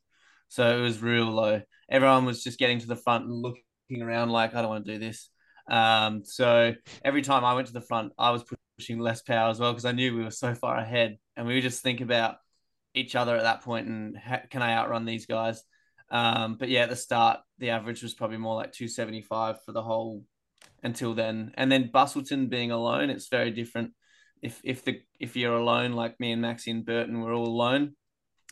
[0.48, 1.62] So it was real low.
[1.88, 4.92] Everyone was just getting to the front and looking around like, I don't want to
[4.92, 5.30] do this.
[5.70, 8.44] Um, so every time I went to the front, I was
[8.78, 11.18] pushing less power as well because I knew we were so far ahead.
[11.36, 12.36] And we would just think about
[12.92, 15.62] each other at that point and ha- can I outrun these guys?
[16.10, 19.82] Um, but yeah, at the start, the average was probably more like 275 for the
[19.82, 20.24] whole
[20.82, 21.52] until then.
[21.54, 23.92] And then Busselton being alone, it's very different.
[24.42, 27.94] If if the if you're alone, like me and Maxie and Burton, we're all alone.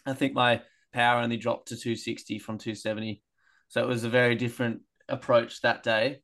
[0.07, 3.23] I think my power only dropped to 260 from 270.
[3.69, 6.21] So it was a very different approach that day.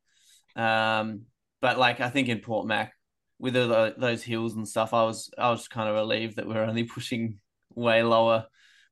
[0.56, 1.22] Um,
[1.60, 2.92] but like I think in Port Mac,
[3.38, 6.54] with all those hills and stuff, I was I was kind of relieved that we
[6.54, 7.38] are only pushing
[7.74, 8.46] way lower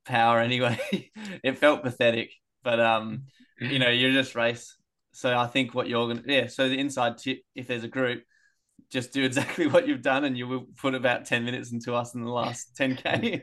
[0.05, 0.79] power anyway.
[1.43, 2.31] it felt pathetic,
[2.63, 3.23] but um,
[3.59, 4.75] you know, you're just race.
[5.13, 6.47] So I think what you're gonna yeah.
[6.47, 8.23] So the inside tip, if there's a group,
[8.89, 12.15] just do exactly what you've done, and you will put about ten minutes into us
[12.15, 13.39] in the last ten k,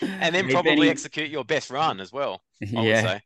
[0.00, 2.42] and then probably execute your best run as well.
[2.62, 3.18] I yeah.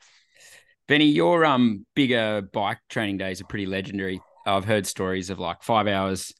[0.86, 4.20] Benny, your um bigger bike training days are pretty legendary.
[4.46, 6.34] I've heard stories of like five hours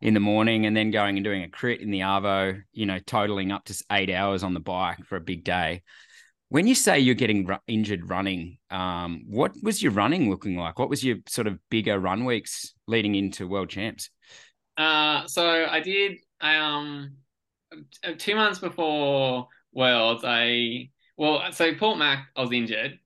[0.00, 2.98] in the morning and then going and doing a crit in the Arvo, you know,
[2.98, 5.82] totaling up to eight hours on the bike for a big day.
[6.48, 10.78] When you say you're getting injured running, um, what was your running looking like?
[10.78, 14.08] What was your sort of bigger run weeks leading into world champs?
[14.76, 17.16] Uh, so I did, um,
[18.16, 22.98] two months before worlds, I, well, so Port Mac, I was injured.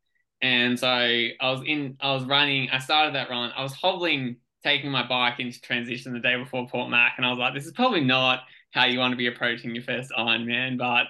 [0.45, 3.51] And so I was in, I was running, I started that run.
[3.57, 7.31] I was hobbling taking my bike into transition the day before Port Mac, and I
[7.31, 10.77] was like, this is probably not how you want to be approaching your first Ironman,
[10.77, 11.07] but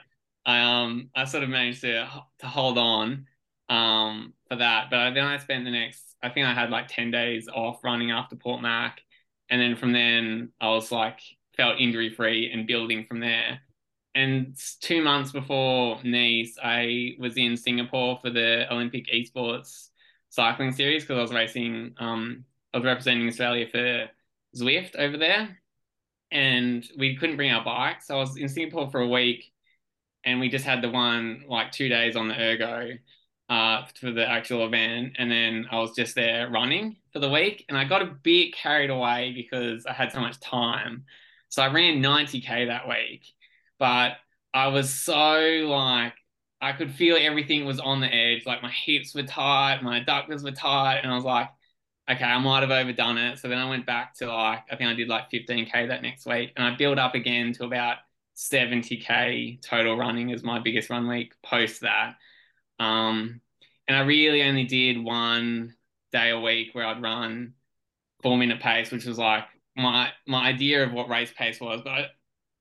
[0.46, 3.26] I um I sort of managed to to hold on
[3.68, 4.88] um for that.
[4.90, 8.12] But then I spent the next I think I had like ten days off running
[8.12, 9.00] after Port Mac,
[9.50, 11.18] and then from then I was like
[11.56, 13.60] felt injury free and building from there.
[14.14, 19.88] And two months before Nice, I was in Singapore for the Olympic esports
[20.30, 24.08] cycling series because I was racing um I was representing Australia for
[24.56, 25.58] Zwift over there,
[26.30, 28.08] and we couldn't bring our bikes.
[28.08, 29.52] So I was in Singapore for a week,
[30.24, 32.98] and we just had the one like two days on the ergo
[33.48, 37.64] uh, for the actual event, and then I was just there running for the week,
[37.68, 41.04] and I got a bit carried away because I had so much time.
[41.48, 43.22] So I ran 90k that week,
[43.84, 44.16] but
[44.54, 46.14] I was so like
[46.58, 48.46] I could feel everything was on the edge.
[48.46, 51.50] Like my hips were tight, my adductors were tight, and I was like,
[52.10, 53.38] okay, I might have overdone it.
[53.38, 56.24] So then I went back to like, I think I did like 15K that next
[56.24, 56.52] week.
[56.56, 57.98] And I built up again to about
[58.36, 62.14] 70K total running as my biggest run week post that.
[62.80, 63.42] Um,
[63.86, 65.74] and I really only did one
[66.10, 67.52] day a week where I'd run
[68.22, 69.44] four minute pace, which was like
[69.76, 71.82] my my idea of what race pace was.
[71.84, 72.12] But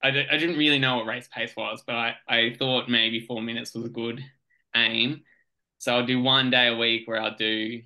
[0.03, 3.25] I, d- I didn't really know what race pace was, but I, I thought maybe
[3.25, 4.23] four minutes was a good
[4.75, 5.21] aim.
[5.79, 7.81] So I'll do one day a week where I'll do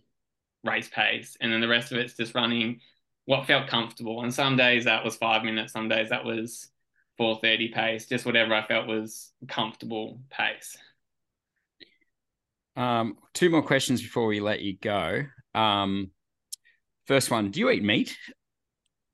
[0.63, 2.82] race pace, and then the rest of it's just running
[3.25, 4.23] what felt comfortable.
[4.23, 6.69] And some days that was five minutes, some days that was
[7.17, 10.77] 430 pace, just whatever I felt was comfortable pace.
[12.75, 15.23] Um, two more questions before we let you go.
[15.56, 16.12] Um,
[17.06, 18.15] first one, do you eat meat?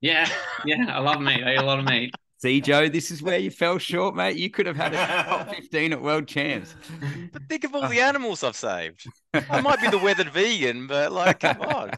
[0.02, 0.30] Yeah,
[0.66, 1.44] yeah, I love meat.
[1.44, 2.14] I eat a lot of meat.
[2.44, 4.36] See, Joe, this is where you fell short, mate.
[4.36, 6.76] You could have had a top 15 at World Champs.
[7.32, 9.06] But think of all the animals I've saved.
[9.34, 11.92] I might be the weathered vegan, but like, come on.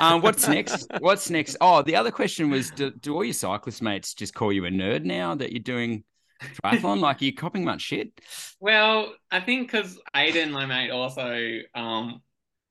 [0.00, 0.90] um, what's next?
[0.98, 1.56] What's next?
[1.60, 4.70] Oh, the other question was do, do all your cyclist mates just call you a
[4.70, 6.02] nerd now that you're doing
[6.42, 6.98] triathlon?
[6.98, 8.10] like, are you copying much shit?
[8.58, 12.22] Well, I think because Aiden, my mate, also, um,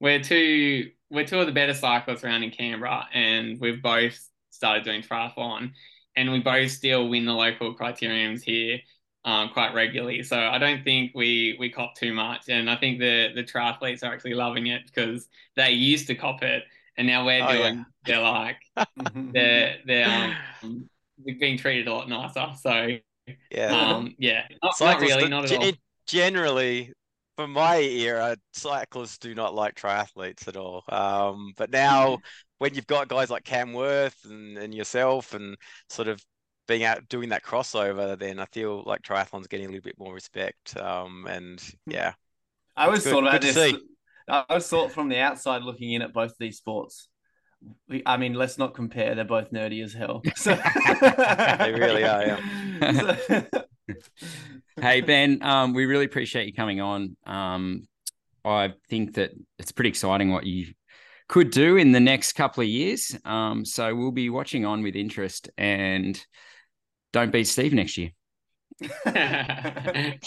[0.02, 4.20] we're two we're two of the better cyclists around in Canberra, and we've both
[4.58, 5.72] started doing triathlon,
[6.16, 8.80] and we both still win the local criteriums here
[9.26, 10.24] um, quite regularly.
[10.24, 14.04] So I don't think we we cop too much, and I think the the triathletes
[14.04, 16.64] are actually loving it because they used to cop it,
[16.98, 17.86] and now we're Oh, doing.
[18.06, 18.58] They're like
[19.34, 20.90] they're they're um,
[21.40, 22.48] being treated a lot nicer.
[22.62, 22.98] So
[23.52, 23.98] Yeah.
[23.98, 25.68] um, yeah, not, not really, not at all.
[26.06, 26.94] Generally,
[27.36, 30.84] for my era, cyclists do not like triathletes at all.
[30.90, 32.20] Um, but now,
[32.60, 35.58] when you've got guys like Cam Wurf and, and yourself, and
[35.90, 36.24] sort of
[36.68, 40.14] being out doing that crossover, then I feel like triathlon's getting a little bit more
[40.14, 40.78] respect.
[40.78, 42.14] Um, and yeah,
[42.76, 43.76] I always Good- thought about good to this.
[44.30, 47.08] I always thought from the outside looking in at both of these sports.
[48.06, 49.16] I mean, let's not compare.
[49.16, 50.22] They're both nerdy as hell.
[50.36, 50.54] So...
[51.60, 53.42] They really are, yeah.
[54.82, 57.16] hey Ben, um, we really appreciate you coming on.
[57.26, 57.88] Um,
[58.44, 60.74] I think that it's pretty exciting what you
[61.28, 63.16] could do in the next couple of years.
[63.26, 66.24] Um, so we'll be watching on with interest and
[67.14, 68.12] don't beat Steve next year.
[69.08, 70.20] I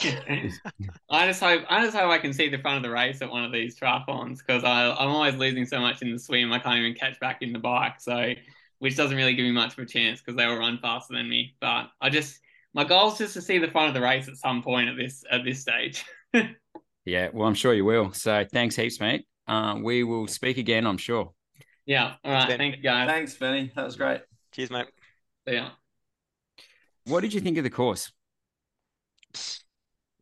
[1.13, 3.45] just hope I just hope I can see the front of the race at one
[3.45, 6.95] of these triathlons because I'm always losing so much in the swim I can't even
[6.95, 8.01] catch back in the bike.
[8.01, 8.35] So
[8.81, 11.29] which doesn't really give me much of a chance because they will run faster than
[11.29, 11.55] me.
[11.61, 12.41] But I just
[12.75, 14.97] my goal is just to see the front of the race at some point at
[14.97, 16.05] this at this stage.
[17.07, 18.13] Yeah, well, I'm sure you will.
[18.13, 19.25] So thanks heaps, mate.
[19.51, 21.33] Uh, we will speak again, I'm sure.
[21.85, 22.15] yeah.
[22.25, 22.49] All right.
[22.49, 22.59] Ben.
[22.59, 23.09] Thank you guys.
[23.09, 23.73] Thanks, Benny.
[23.75, 24.21] That was great.
[24.53, 24.87] cheers, mate.
[25.49, 25.71] See ya.
[27.07, 28.13] What did you think of the course?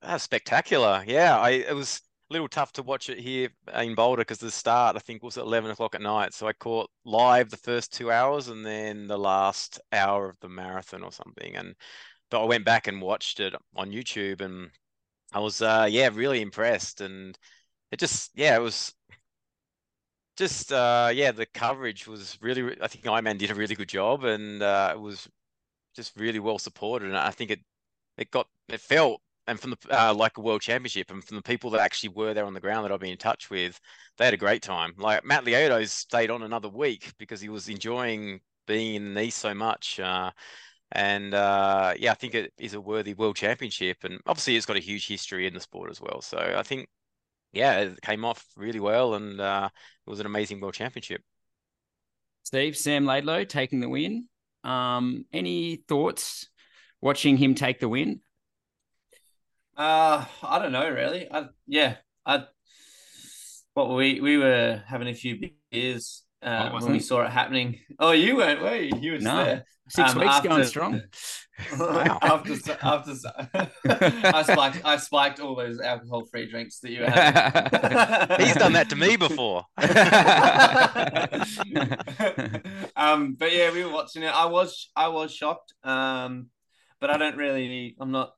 [0.01, 1.05] That was spectacular.
[1.07, 4.51] Yeah, I it was a little tough to watch it here in Boulder because the
[4.51, 6.33] start I think was at eleven o'clock at night.
[6.35, 10.49] So I caught live the first two hours and then the last hour of the
[10.49, 11.57] marathon or something.
[11.57, 11.75] And
[12.31, 14.71] but I went back and watched it on YouTube and
[15.33, 17.37] I was uh yeah really impressed and
[17.91, 18.95] it just yeah it was
[20.39, 24.25] just uh yeah the coverage was really I think Ironman did a really good job
[24.25, 25.29] and uh, it was
[25.97, 27.61] just really well supported and I think it
[28.19, 31.43] it got it felt and from the uh, like a world championship and from the
[31.43, 33.81] people that actually were there on the ground that I've been in touch with,
[34.19, 34.93] they had a great time.
[34.99, 39.39] Like Matt Lieto's stayed on another week because he was enjoying being in the East
[39.39, 39.99] so much.
[40.01, 40.31] Uh,
[40.93, 44.77] and uh, yeah, I think it is a worthy world championship, and obviously it's got
[44.77, 46.21] a huge history in the sport as well.
[46.23, 46.89] So I think,
[47.53, 49.69] yeah, it came off really well, and uh,
[50.07, 51.23] it was an amazing world championship.
[52.43, 54.29] Steve, Sam Laidlow taking the win.
[54.65, 56.49] Um, any thoughts
[57.01, 58.21] watching him take the win?
[59.77, 61.31] Uh, I don't know really.
[61.31, 62.45] I yeah, I
[63.75, 65.39] what we we were having a few
[65.71, 67.79] beers I uh, when we saw it happening.
[67.99, 68.93] Oh, you weren't, were you?
[69.01, 69.45] You were No.
[69.45, 69.65] there.
[69.91, 71.01] Six Um, weeks going after- strong.
[72.23, 73.15] after after
[73.89, 78.47] I spiked I spiked all those alcohol free drinks that you were having.
[78.47, 79.65] He's done that to me before.
[82.97, 84.33] um, but yeah, we were watching it.
[84.33, 85.75] I was I was shocked.
[85.83, 86.47] Um,
[87.01, 87.97] but I don't really.
[88.01, 88.33] I'm not.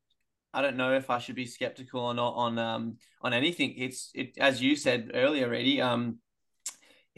[0.53, 3.75] I don't know if I should be skeptical or not on um on anything.
[3.77, 5.81] It's it as you said earlier, Eddie.
[5.81, 6.19] Um,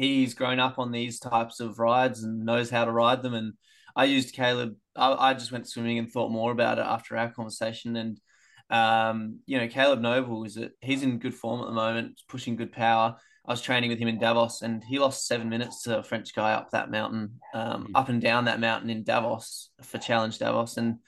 [0.02, 3.34] he's grown up on these types of rides and knows how to ride them.
[3.34, 3.54] And
[3.94, 4.74] I used Caleb.
[4.96, 7.96] I, I just went swimming and thought more about it after our conversation.
[7.96, 8.20] And
[8.68, 10.72] um, you know, Caleb Noble is it.
[10.80, 13.16] He's in good form at the moment, pushing good power.
[13.46, 16.34] I was training with him in Davos, and he lost seven minutes to a French
[16.34, 20.76] guy up that mountain, um, up and down that mountain in Davos for Challenge Davos.
[20.76, 20.98] And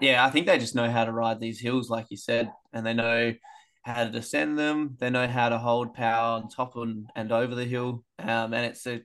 [0.00, 2.84] yeah, I think they just know how to ride these hills, like you said, and
[2.84, 3.34] they know
[3.86, 4.96] how to descend them.
[4.98, 8.04] They know how to hold power on top and, and over the hill.
[8.18, 9.00] Um, and it's a,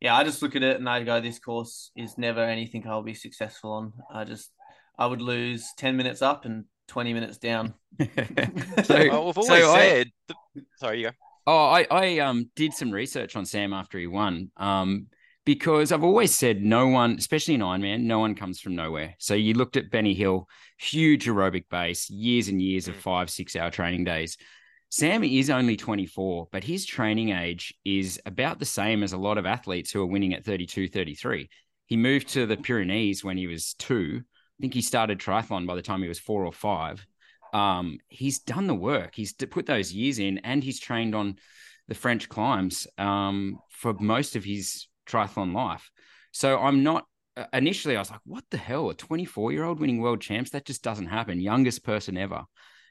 [0.00, 3.02] yeah, I just look at it and I go, this course is never anything I'll
[3.02, 3.92] be successful on.
[4.12, 4.50] I just,
[4.98, 7.74] I would lose 10 minutes up and 20 minutes down.
[8.84, 10.10] so, Well, we've so always I- said.
[10.76, 11.12] Sorry, you go.
[11.48, 14.50] Oh, I, I um did some research on Sam after he won.
[14.56, 15.06] Um,
[15.46, 19.14] because I've always said no one, especially in Ironman, no one comes from nowhere.
[19.18, 23.00] So you looked at Benny Hill, huge aerobic base, years and years of Mm.
[23.00, 24.36] five, six hour training days.
[24.90, 29.38] Sam is only 24, but his training age is about the same as a lot
[29.38, 31.48] of athletes who are winning at 32, 33.
[31.86, 34.22] He moved to the Pyrenees when he was two.
[34.24, 37.06] I think he started triathlon by the time he was four or five.
[37.52, 39.14] Um, he's done the work.
[39.14, 41.36] He's put those years in, and he's trained on
[41.86, 45.90] the French climbs um, for most of his triathlon life.
[46.32, 47.06] So I'm not.
[47.36, 48.90] uh, Initially, I was like, "What the hell?
[48.90, 50.50] A 24 year old winning world champs?
[50.50, 51.40] That just doesn't happen.
[51.40, 52.44] Youngest person ever."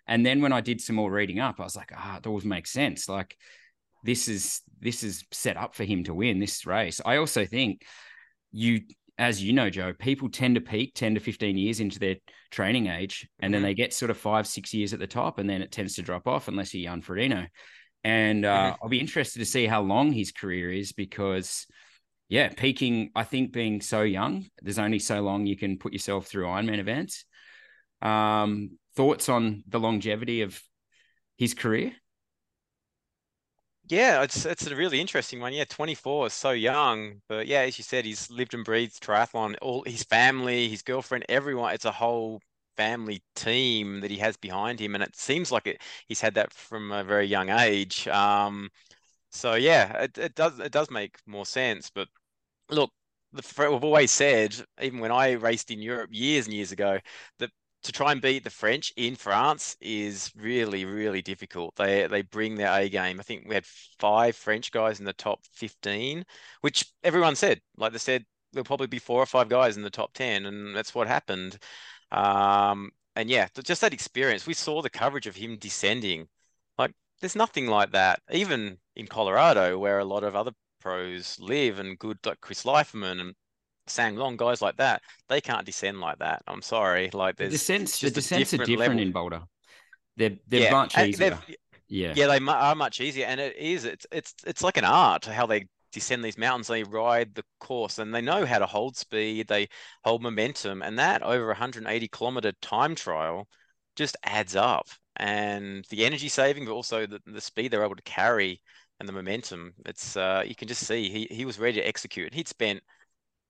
[0.08, 2.46] And then when I did some more reading up, I was like, "Ah, it always
[2.46, 3.10] makes sense.
[3.10, 3.36] Like
[4.04, 7.84] this is this is set up for him to win this race." I also think
[8.52, 8.82] you
[9.18, 12.18] as you know, Joe, people tend to peak 10 to 15 years into their
[12.52, 13.66] training age, and then Mhm.
[13.66, 16.02] they get sort of five, six years at the top, and then it tends to
[16.02, 17.48] drop off unless you're Jan Frodeno.
[18.04, 18.78] And uh, Mhm.
[18.84, 21.66] I'll be interested to see how long his career is because,
[22.28, 26.28] yeah, peaking, I think being so young, there's only so long you can put yourself
[26.28, 27.26] through Ironman events.
[28.02, 30.62] Um, thoughts on the longevity of
[31.38, 31.94] his career?
[33.88, 35.54] Yeah, it's it's a really interesting one.
[35.54, 39.56] Yeah, 24 is so young, but yeah, as you said, he's lived and breathed triathlon.
[39.62, 41.74] All his family, his girlfriend, everyone.
[41.74, 42.42] It's a whole
[42.78, 45.82] family team that he has behind him, and it seems like it.
[46.08, 48.08] He's had that from a very young age.
[48.08, 48.70] Um,
[49.36, 51.90] so yeah, it, it does it does make more sense.
[51.94, 52.08] But
[52.70, 52.92] look,
[53.34, 57.00] the, we've always said, even when I raced in Europe years and years ago,
[57.40, 57.52] that
[57.84, 61.76] to try and beat the French in France is really, really difficult.
[61.76, 63.20] They they bring their A game.
[63.20, 63.66] I think we had
[64.00, 66.26] five French guys in the top 15,
[66.62, 69.90] which everyone said, like they said, there'll probably be four or five guys in the
[69.90, 71.58] top 10, and that's what happened.
[72.12, 74.48] Um, and yeah, just that experience.
[74.48, 76.28] We saw the coverage of him descending.
[77.22, 80.52] There's nothing like that, even in Colorado, where a lot of other
[80.82, 83.34] pros live and good like Chris Leiferman and
[83.88, 86.42] Sam Long, guys like that, they can't descend like that.
[86.48, 87.10] I'm sorry.
[87.14, 89.00] Like The there's descents, the just a descents are different different level.
[89.08, 89.42] in Boulder.
[90.18, 91.30] They're they're yeah, much easier.
[91.32, 91.56] they've-
[91.88, 92.14] Yeah.
[92.16, 93.86] yeah, they are much easier, and it is.
[93.86, 96.68] It's it's it's like an art how they descend these mountains.
[96.68, 99.48] They ride the course, and they know how to hold speed.
[99.48, 99.68] They
[100.04, 103.48] hold momentum, and that over 180 kilometer time trial
[103.96, 104.88] just adds up.
[105.18, 108.62] And the energy saving, but also the, the speed they're able to carry
[109.00, 109.74] and the momentum.
[109.86, 112.34] It's uh, you can just see he he was ready to execute.
[112.34, 112.82] He'd spent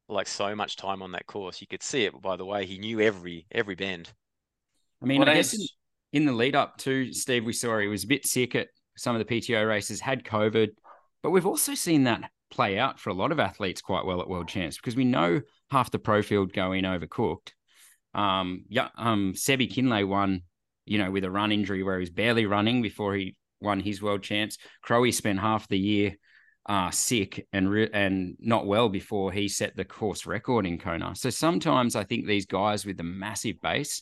[0.08, 1.62] like so much time on that course.
[1.62, 4.12] You could see it by the way he knew every every bend.
[5.02, 5.68] I mean, What I guess in,
[6.14, 9.16] in the lead up to Steve, we saw he was a bit sick at some
[9.16, 10.70] of the PTO races, had COVID,
[11.22, 14.30] but we've also seen that play out for a lot of athletes quite well at
[14.30, 17.50] World Champs because we know half the pro field go in overcooked.
[18.14, 20.44] Um, yeah, um, Sebi Kienle won,
[20.86, 24.02] you know, with a run injury where he was barely running before he won his
[24.02, 24.58] World Champs.
[24.82, 26.16] Crowe spent half the year
[26.68, 31.16] uh, sick and re- and not well before he set the course record in Kona.
[31.16, 34.02] So sometimes I think these guys with the massive base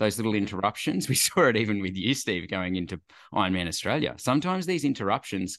[0.00, 1.08] those little interruptions.
[1.10, 3.00] We saw it even with you, Steve, going into
[3.32, 4.14] Ironman Australia.
[4.16, 5.58] Sometimes these interruptions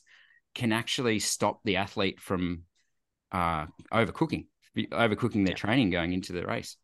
[0.55, 2.63] can actually stop the athlete from
[3.31, 5.55] uh, overcooking, overcooking their Yeah.
[5.55, 6.75] training going into the race.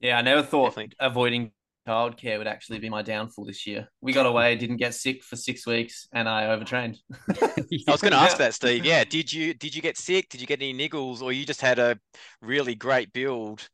[0.00, 0.96] Yeah, I never thought Definitely.
[0.98, 1.52] avoiding
[1.86, 3.88] childcare would actually be my downfall this year.
[4.00, 6.98] We got away, didn't get sick for six weeks, and I overtrained.
[7.28, 8.84] I was going to ask that, Steve.
[8.84, 10.28] Yeah, did you did you get sick?
[10.28, 11.98] Did you get any niggles, or you just had a
[12.40, 13.68] really great build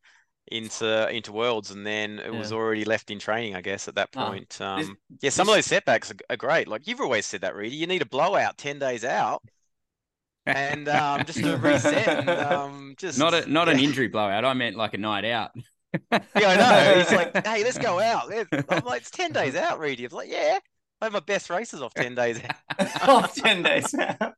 [0.50, 3.54] into into Worlds, and then it was already left in training?
[3.54, 4.58] I guess at that Ah, point.
[4.60, 4.90] Um, This-
[5.20, 6.68] yeah, some of those setbacks are, are great.
[6.68, 7.76] Like you've always said that, Reedy.
[7.76, 9.42] You need a blowout ten days out,
[10.46, 12.08] and um, just to reset.
[12.08, 14.44] And, um, just not a not an injury blowout.
[14.44, 15.50] I meant like a night out.
[16.10, 16.98] Yeah, I know.
[16.98, 18.32] He's like, hey, let's go out.
[18.68, 20.04] I'm like, it's ten days out, Reedy.
[20.04, 20.58] I'm like, yeah,
[21.00, 22.56] I have my best races off ten days out.
[23.08, 24.34] Off 10 days out.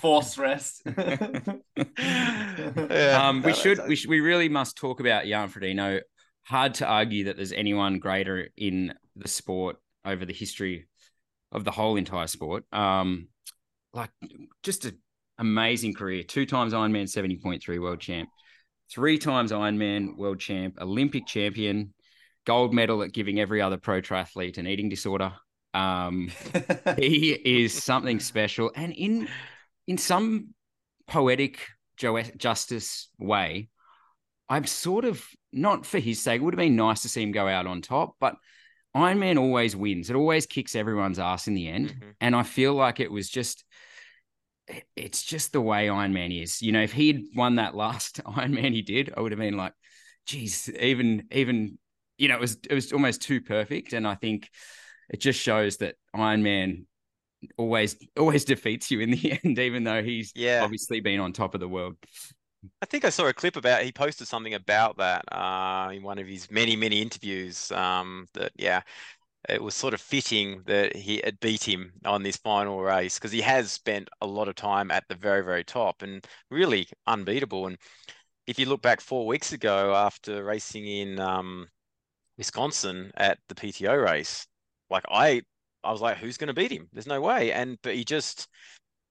[0.00, 0.82] Forced rest.
[1.98, 6.00] Yeah, um, we should that's- we should, we really must talk about Jan Frodeno.
[6.44, 10.86] Hard to argue that there's anyone greater in the sport over the history
[11.52, 12.64] of the whole entire sport.
[12.72, 13.28] Um,
[13.92, 14.10] like
[14.62, 14.98] just an
[15.38, 16.22] amazing career.
[16.22, 18.28] Two times Ironman seventy point three world champ,
[18.90, 21.92] three times Ironman world champ, Olympic champion,
[22.44, 25.32] gold medal at giving every other pro triathlete an eating disorder.
[25.74, 26.30] Um,
[26.96, 29.28] he is something special, and in
[29.86, 30.54] in some
[31.06, 31.66] poetic
[31.96, 33.68] jo- justice way,
[34.48, 36.40] I'm sort of not for his sake.
[36.40, 38.36] It would have been nice to see him go out on top, but
[38.96, 40.08] Ironman always wins.
[40.08, 42.14] It always kicks everyone's ass in the end, Mhm.
[42.20, 43.64] and I feel like it was just.
[44.96, 46.60] It's just the way Ironman is.
[46.60, 49.74] You know, if he'd won that last Ironman he did, I would have been like,
[50.26, 51.78] geez, even even
[52.18, 53.92] you know, it was it was almost too perfect.
[53.92, 54.48] And I think
[55.10, 56.86] it just shows that Ironman
[57.58, 60.60] always always defeats you in the end, even though he's Yeah.
[60.60, 61.96] obviously been on top of the world.
[62.82, 66.18] I think I saw a clip about he posted something about that uh, in one
[66.18, 67.70] of his many many interviews.
[67.72, 68.82] Um, that yeah,
[69.48, 73.32] it was sort of fitting that he had beat him on this final race because
[73.32, 77.66] he has spent a lot of time at the very very top and really unbeatable.
[77.66, 77.78] And
[78.46, 81.68] if you look back four weeks ago after racing in um,
[82.38, 84.46] Wisconsin at the PTO race,
[84.90, 85.42] like I
[85.84, 86.88] I was like, who's going to beat him?
[86.92, 87.52] There's no way.
[87.52, 88.48] And but he just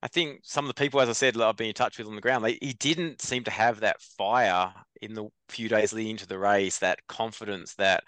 [0.04, 2.16] I think some of the people, as I said, I've been in touch with on
[2.16, 4.72] the ground, he didn't seem to have that fire
[5.02, 8.04] in the few days leading to the race, that confidence, that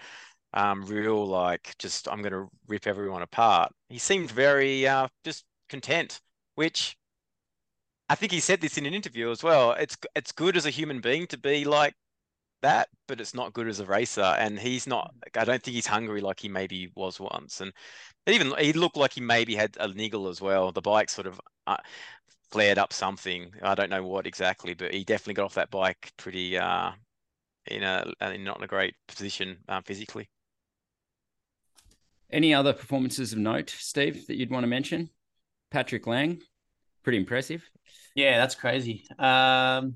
[0.53, 3.71] um, real like just I'm going to rip everyone apart.
[3.89, 6.21] He seemed very uh, just content,
[6.55, 6.97] which
[8.09, 9.71] I think he said this in an interview as well.
[9.73, 11.95] It's it's good as a human being to be like
[12.61, 14.21] that, but it's not good as a racer.
[14.21, 15.13] And he's not.
[15.35, 17.61] I don't think he's hungry like he maybe was once.
[17.61, 17.73] And
[18.27, 20.71] even he looked like he maybe had a niggle as well.
[20.71, 21.77] The bike sort of uh,
[22.51, 23.51] flared up something.
[23.63, 26.91] I don't know what exactly, but he definitely got off that bike pretty uh,
[27.67, 30.29] in a in not in a great position um, physically.
[32.31, 35.09] Any other performances of note, Steve, that you'd want to mention?
[35.71, 36.41] Patrick Lang,
[37.03, 37.63] pretty impressive.
[38.15, 39.05] Yeah, that's crazy.
[39.17, 39.95] Um,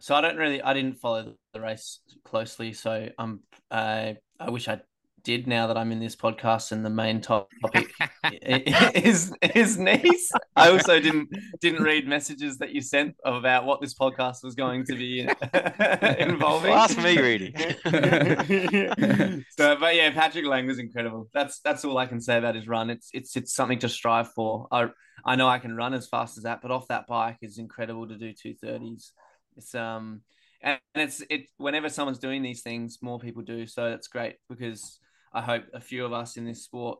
[0.00, 4.68] so I don't really, I didn't follow the race closely, so I'm, uh, I wish
[4.68, 4.80] I
[5.22, 7.92] did now that I'm in this podcast and the main topic
[8.42, 10.30] is his Nice.
[10.56, 11.28] I also didn't
[11.60, 15.20] didn't read messages that you sent about what this podcast was going to be
[16.18, 16.70] involving.
[16.70, 17.54] Well, ask me, Reedy.
[19.56, 21.28] so, but yeah, Patrick Lang was incredible.
[21.32, 22.90] That's that's all I can say about his run.
[22.90, 24.66] It's it's it's something to strive for.
[24.70, 24.88] I
[25.24, 28.08] I know I can run as fast as that, but off that bike is incredible
[28.08, 29.12] to do two thirties.
[29.56, 30.22] It's um
[30.62, 33.66] and it's it whenever someone's doing these things, more people do.
[33.66, 34.98] So that's great because
[35.32, 36.98] I hope a few of us in this sport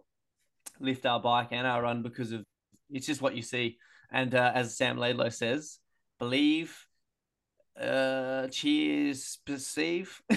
[0.81, 2.45] lift our bike and our run because of
[2.91, 3.79] it's just what you see.
[4.11, 5.79] And uh, as Sam Laidlow says,
[6.19, 6.87] believe,
[7.79, 10.21] uh, cheers, perceive.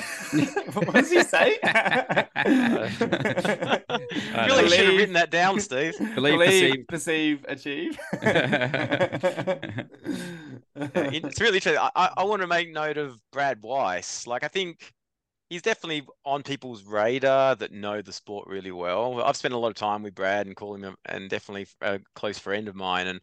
[0.73, 1.57] what does he say?
[1.63, 2.25] I
[4.45, 5.97] really should have written that down, Steve.
[6.13, 7.43] Believe, Believe, perceive.
[7.47, 7.97] perceive, achieve.
[10.75, 11.77] it's really true.
[11.77, 14.27] I, I, I want to make note of Brad Weiss.
[14.27, 14.91] Like, I think
[15.51, 19.21] he's definitely on people's radar that know the sport really well.
[19.21, 22.39] I've spent a lot of time with Brad and call him and definitely a close
[22.39, 23.07] friend of mine.
[23.07, 23.19] And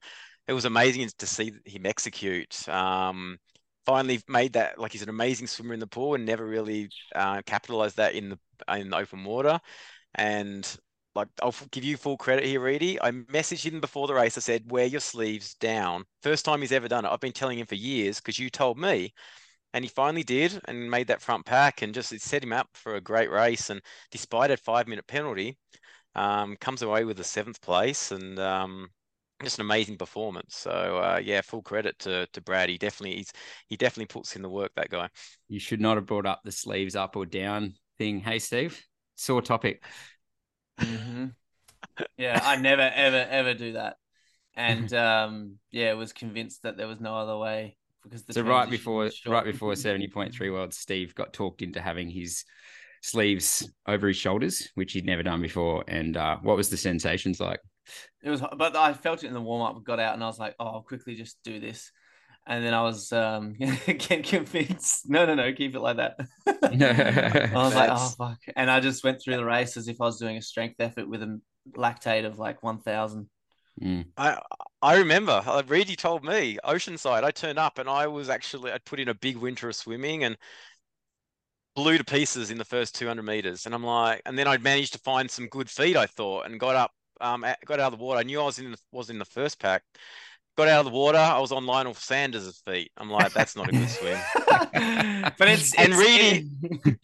[0.47, 2.69] it was amazing to see him execute.
[2.69, 3.39] Um,
[3.87, 7.41] finally made that like he's an amazing swimmer in the pool and never really uh,
[7.47, 8.39] capitalized that in the
[8.77, 9.59] in the open water.
[10.17, 10.69] And
[11.15, 13.01] like I'll give you full credit here, Reedy.
[13.01, 14.37] I messaged him before the race.
[14.37, 17.11] I said, "Wear your sleeves down." First time he's ever done it.
[17.11, 19.15] I've been telling him for years because you told me,
[19.75, 22.69] and he finally did and made that front pack and just it set him up
[22.75, 23.71] for a great race.
[23.71, 25.59] And despite a five-minute penalty,
[26.15, 28.89] um, comes away with a seventh place and um,
[29.43, 30.57] just an amazing performance.
[30.57, 32.69] So uh, yeah, full credit to to Brad.
[32.69, 33.33] He definitely he's
[33.69, 34.73] he definitely puts in the work.
[34.77, 35.09] That guy.
[35.49, 38.21] You should not have brought up the sleeves up or down thing.
[38.21, 38.83] Hey, Steve,
[39.17, 39.83] sore topic.
[40.79, 41.27] hmm
[42.17, 43.99] Yeah, I never, ever, ever do that.
[44.57, 47.77] And um, yeah, was convinced that there was no other way
[48.09, 51.81] because the So right before right before seventy point three world, Steve got talked into
[51.81, 52.45] having his
[53.03, 55.85] sleeves over his shoulders, which he'd never done before.
[55.89, 57.61] And uh, what was the sensations like?
[58.23, 59.83] It was, but I felt it in the warm up.
[59.85, 61.91] Got out and I was like, "Oh, I'll quickly just do this,"
[62.47, 63.57] and then I was um,
[63.87, 65.09] again convinced.
[65.09, 66.17] No, no, no, keep it like that.
[66.47, 70.05] I was like, "Oh fuck!" And I just went through the race as if I
[70.05, 71.41] was doing a strength effort with a
[71.77, 73.29] lactate of like one thousand.
[73.81, 74.07] Mm.
[74.17, 74.39] I
[74.83, 75.43] I remember.
[75.45, 77.25] Uh, Reedy told me Oceanside.
[77.25, 80.25] I turned up and I was actually I'd put in a big winter of swimming
[80.25, 80.37] and
[81.75, 83.67] blew to pieces in the first 200 meters.
[83.67, 85.97] And I'm like, and then I'd managed to find some good feet.
[85.97, 88.19] I thought and got up, um, got out of the water.
[88.21, 89.83] I knew I was in was in the first pack.
[90.59, 91.19] Got out of the water.
[91.19, 92.91] I was on Lionel Sanders' feet.
[92.97, 94.19] I'm like, that's not a good swim.
[95.39, 96.97] but it's And it's, Reedy-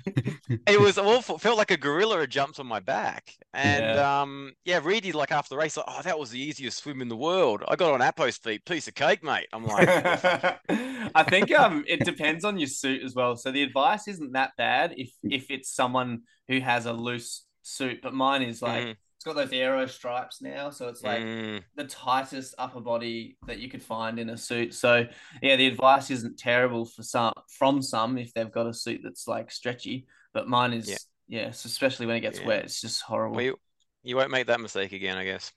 [0.67, 1.39] it was awful.
[1.39, 3.33] Felt like a gorilla had jumped on my back.
[3.53, 4.23] And Yeah.
[4.23, 7.09] um, yeah, Reedy, like after the race, like, oh, that was the easiest swim in
[7.09, 7.63] the world.
[7.69, 9.47] I got on Appo's feet, piece of cake, mate.
[9.53, 9.89] I'm like,
[11.15, 13.37] I think um it depends on your suit as well.
[13.37, 18.01] So the advice isn't that bad if if it's someone who has a loose suit,
[18.03, 18.97] but mine is like Mhm.
[19.25, 23.59] It's got those aero stripes now, so it's like mm, the tightest upper body that
[23.59, 24.75] you could find in a suit.
[24.75, 25.07] So
[25.41, 29.27] yeah, the advice isn't terrible for some from some if they've got a suit that's
[29.27, 30.99] like stretchy, but mine is Yeah.
[31.27, 32.49] yeah, so especially when it gets Yeah.
[32.49, 33.37] wet, it's just horrible.
[33.37, 33.59] well, you,
[34.03, 35.53] you won't make that mistake again, I guess.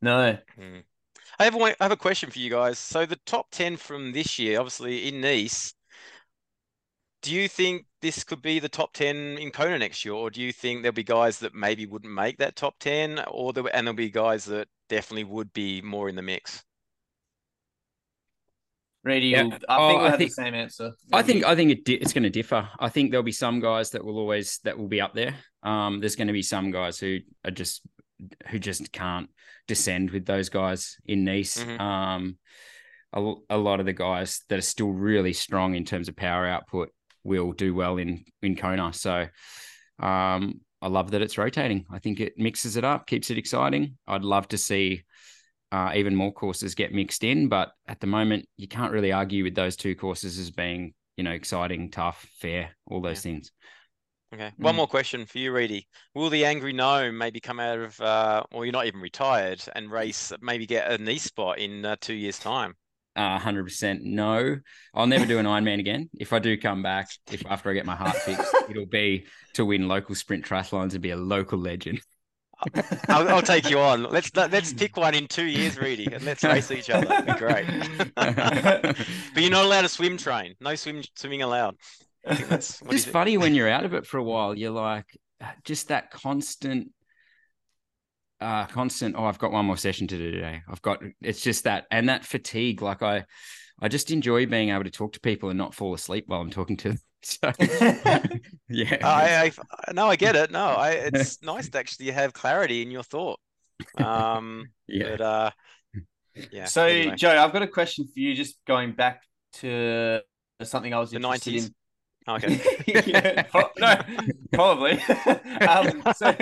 [0.00, 0.36] no.
[0.58, 0.82] Mm.
[1.38, 2.78] I have, one, I have a question for you guys.
[2.78, 5.74] So the top 10 from this year, obviously in Nice,
[7.22, 10.14] do you think this could be the top 10 in Kona next year?
[10.14, 13.52] Or do you think there'll be guys that maybe wouldn't make that top 10 or
[13.52, 16.62] there, and there'll be guys that definitely would be more in the mix?
[19.04, 19.40] Reedy, Yeah.
[19.46, 20.92] I think Oh, we'll I have think- the same answer.
[21.12, 22.68] I think I think it di- it's going to differ.
[22.78, 25.34] I think there'll be some guys that will always that will be up there.
[25.64, 27.82] Um, there's going to be some guys who are just
[28.48, 29.28] who just can't
[29.66, 31.58] descend with those guys in Nice.
[31.62, 31.80] Mhm.
[31.80, 32.38] Um,
[33.12, 36.46] a, a lot of the guys that are still really strong in terms of power
[36.46, 36.90] output
[37.24, 38.92] will do well in in Kona.
[38.92, 39.26] So,
[39.98, 41.86] um, I love that it's rotating.
[41.90, 43.98] I think it mixes it up, keeps it exciting.
[44.06, 45.04] I'd love to see
[45.70, 47.48] uh, even more courses get mixed in.
[47.48, 51.24] But at the moment, you can't really argue with those two courses as being, you
[51.24, 53.52] know, exciting, tough, fair, all those things.
[54.34, 54.50] Okay.
[54.56, 54.78] One Mm.
[54.78, 55.86] more question for you, Reedy.
[56.14, 59.90] Will the Angry Gnome maybe come out of, uh, or you're not even retired and
[59.90, 62.74] race, maybe get a knee spot in uh, two years' time?
[63.14, 64.56] Uh, 100% no.
[64.94, 66.08] I'll never do an Ironman again.
[66.18, 69.64] If I do come back, if after I get my heart fixed, it'll be to
[69.66, 72.00] win local sprint triathlons and be a local legend.
[73.08, 74.04] I'll, I'll take you on.
[74.04, 77.06] Let's let- let's pick one in two years, Reedy, and let's race each other.
[77.06, 77.66] That'd be great.
[78.14, 78.96] but
[79.42, 80.54] you're not allowed to swim train.
[80.60, 81.76] No swim swimming allowed.
[82.24, 84.56] That's It's funny when you're out of it for a while.
[84.56, 85.06] You're like,
[85.64, 86.92] just that constant,
[88.42, 89.14] uh, constant.
[89.16, 90.62] Oh, I've got one more session to do today.
[90.68, 91.02] I've got.
[91.20, 92.82] It's just that and that fatigue.
[92.82, 93.24] Like I,
[93.80, 96.50] I just enjoy being able to talk to people and not fall asleep while I'm
[96.50, 96.98] talking to them.
[97.24, 97.52] So,
[98.68, 98.98] yeah.
[99.00, 99.52] I,
[99.86, 100.50] I no, I get it.
[100.50, 103.38] No, I it's nice to actually have clarity in your thought.
[103.96, 105.10] Um, yeah.
[105.10, 105.50] but uh,
[106.50, 106.64] yeah.
[106.64, 107.14] so, anyway.
[107.14, 108.34] Joe, I've got a question for you.
[108.34, 109.22] Just going back
[109.60, 110.20] to
[110.64, 111.66] something I was the interested nineties.
[111.66, 111.74] in.
[112.28, 112.60] Okay.
[113.06, 113.96] yeah, pro- no,
[114.52, 114.92] probably.
[115.68, 116.34] um, so,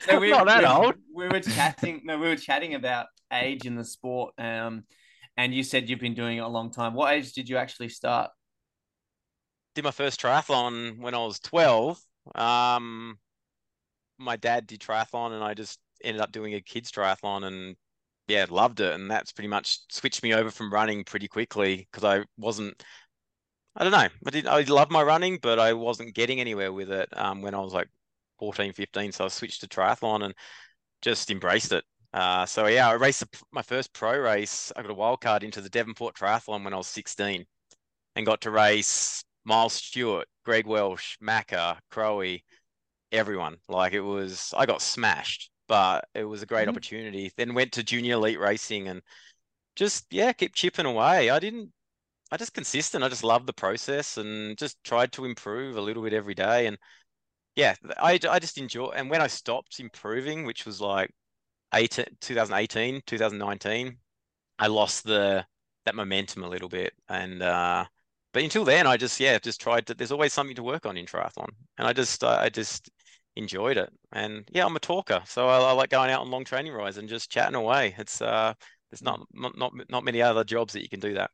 [0.00, 0.94] so we, Not that we, old.
[1.14, 2.02] We were chatting.
[2.04, 4.34] No, we were chatting about age in the sport.
[4.38, 4.84] Um,
[5.36, 6.94] and you said you've been doing it a long time.
[6.94, 8.30] What age did you actually start?
[9.74, 12.00] did my first triathlon when I was 12.
[12.34, 13.18] Um,
[14.18, 17.76] my dad did triathlon and I just ended up doing a kids triathlon and
[18.28, 18.94] yeah, loved it.
[18.94, 22.82] And that's pretty much switched me over from running pretty quickly because I wasn't,
[23.80, 26.92] I don't know, I did, I love my running, but I wasn't getting anywhere with
[26.92, 27.88] it um, when I was like
[28.38, 29.12] 14, 15.
[29.12, 30.34] So I switched to triathlon and
[31.02, 31.84] just embraced it.
[32.12, 34.72] Uh, so yeah, I raced my first pro race.
[34.76, 37.46] I got a wild card into the Devonport Triathlon when I was 16
[38.16, 42.38] and got to race Miles Stewart, Greg Welch, Macca, Crowe,
[43.12, 43.58] everyone.
[43.68, 46.70] Like it was, I got smashed, but it was a great Mhm.
[46.70, 47.32] opportunity.
[47.36, 49.02] Then went to junior elite racing and
[49.76, 51.30] just, yeah, kept chipping away.
[51.30, 51.72] I didn't,
[52.30, 53.04] I just consistent.
[53.04, 56.66] I just love the process and just tried to improve a little bit every day.
[56.66, 56.78] And
[57.56, 58.88] yeah, I, I just enjoy.
[58.90, 61.10] And when I stopped improving, which was like
[61.74, 63.98] 18, 2018, 2019,
[64.58, 65.46] I lost the,
[65.86, 66.94] that momentum a little bit.
[67.08, 67.86] And, uh,
[68.32, 69.94] but until then, I just yeah, just tried to.
[69.94, 72.88] There's always something to work on in triathlon, and I just I just
[73.36, 73.90] enjoyed it.
[74.12, 76.96] And yeah, I'm a talker, so I, I like going out on long training rides
[76.96, 77.94] and just chatting away.
[77.98, 78.54] It's uh,
[78.90, 81.32] there's not not not many other jobs that you can do that.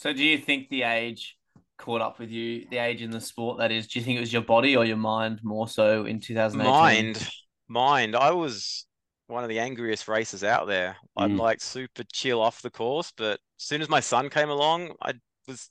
[0.00, 1.36] So, do you think the age
[1.76, 2.66] caught up with you?
[2.70, 3.86] The age in the sport, that is.
[3.86, 7.12] Do you think it was your body or your mind more so in 2018?
[7.12, 7.28] Mind,
[7.68, 8.16] mind.
[8.16, 8.86] I was
[9.26, 10.96] one of the angriest racers out there.
[11.18, 11.38] I'm Mm.
[11.38, 15.12] like super chill off the course, but as soon as my son came along, I
[15.46, 15.68] was,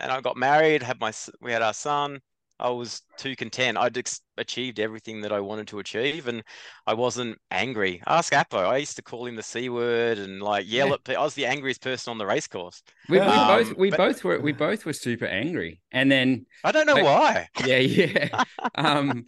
[0.00, 2.20] and I got married, had my, we had our son.
[2.60, 3.78] I was too content.
[3.78, 6.42] I'd ex- achieved everything that I wanted to achieve, and
[6.86, 8.02] I wasn't angry.
[8.06, 8.66] Ask Appo.
[8.66, 10.94] I used to call him the c word and like yell Yeah.
[10.94, 11.22] at people.
[11.22, 12.82] I was the angriest person on the race course.
[13.08, 16.46] We, we Um, both we but- both were we both were super angry, and then
[16.64, 17.48] I don't know But- why.
[17.64, 18.44] yeah yeah,
[18.74, 19.24] um,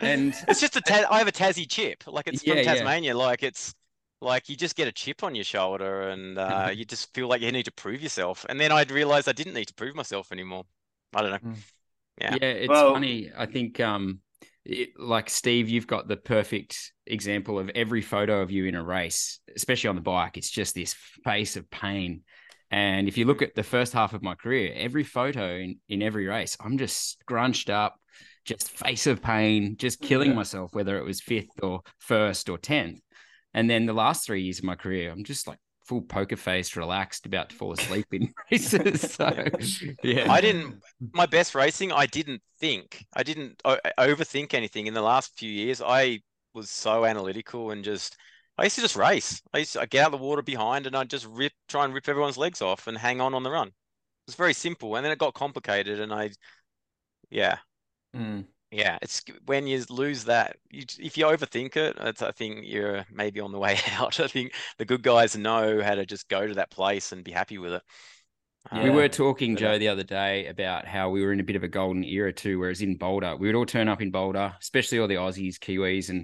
[0.00, 2.04] and It's just a Ta- I have a Tassie chip.
[2.06, 2.74] Like it's from Yeah, yeah.
[2.74, 3.16] Tasmania.
[3.16, 3.74] Like it's
[4.20, 7.42] like you just get a chip on your shoulder and uh, you just feel like
[7.42, 8.46] you need to prove yourself.
[8.48, 10.64] And then I'd realized I didn't need to prove myself anymore.
[11.14, 11.52] I don't know.
[12.20, 12.34] Yeah.
[12.40, 13.30] yeah, it's Well- funny.
[13.36, 14.20] I think um,
[14.64, 18.82] it, like Steve, you've got the perfect example of every photo of you in a
[18.84, 20.36] race, especially on the bike.
[20.36, 20.94] It's just this
[21.24, 22.22] face of pain.
[22.70, 26.02] And if you look at the first half of my career, every photo in, in
[26.02, 27.96] every race, I'm just scrunched up,
[28.44, 30.36] just face of pain, just killing Yeah.
[30.36, 33.00] myself, whether it was fifth or first or tenth.
[33.52, 36.76] And then the last three years of my career, I'm just like full poker face,
[36.76, 39.02] relaxed, about to fall asleep in races.
[39.14, 39.32] So
[40.02, 40.82] yeah, I didn't.
[41.12, 43.04] My best racing, I didn't think.
[43.14, 45.82] I didn't overthink anything in the last few years.
[45.84, 46.20] I
[46.54, 48.16] was so analytical and just.
[48.56, 49.42] I used to just race.
[49.52, 51.92] I used to I'd get out the water behind and I'd just rip, try and
[51.92, 53.66] rip everyone's legs off and hang on on the run.
[53.66, 53.72] It
[54.28, 56.30] was very simple, and then it got complicated, and I,
[57.30, 57.58] yeah,
[58.14, 58.46] Mm.
[58.74, 60.56] Yeah, it's when you lose that.
[60.68, 64.18] You, if you overthink it, it's, I think you're maybe on the way out.
[64.18, 67.30] I think the good guys know how to just go to that place and be
[67.30, 67.82] happy with it.
[68.72, 71.44] We Uh, were talking, Joe, uh, the other day about how we were in a
[71.44, 74.10] bit of a golden era too, whereas in Boulder, we would all turn up in
[74.10, 76.22] Boulder, especially all the Aussies, Kiwis, and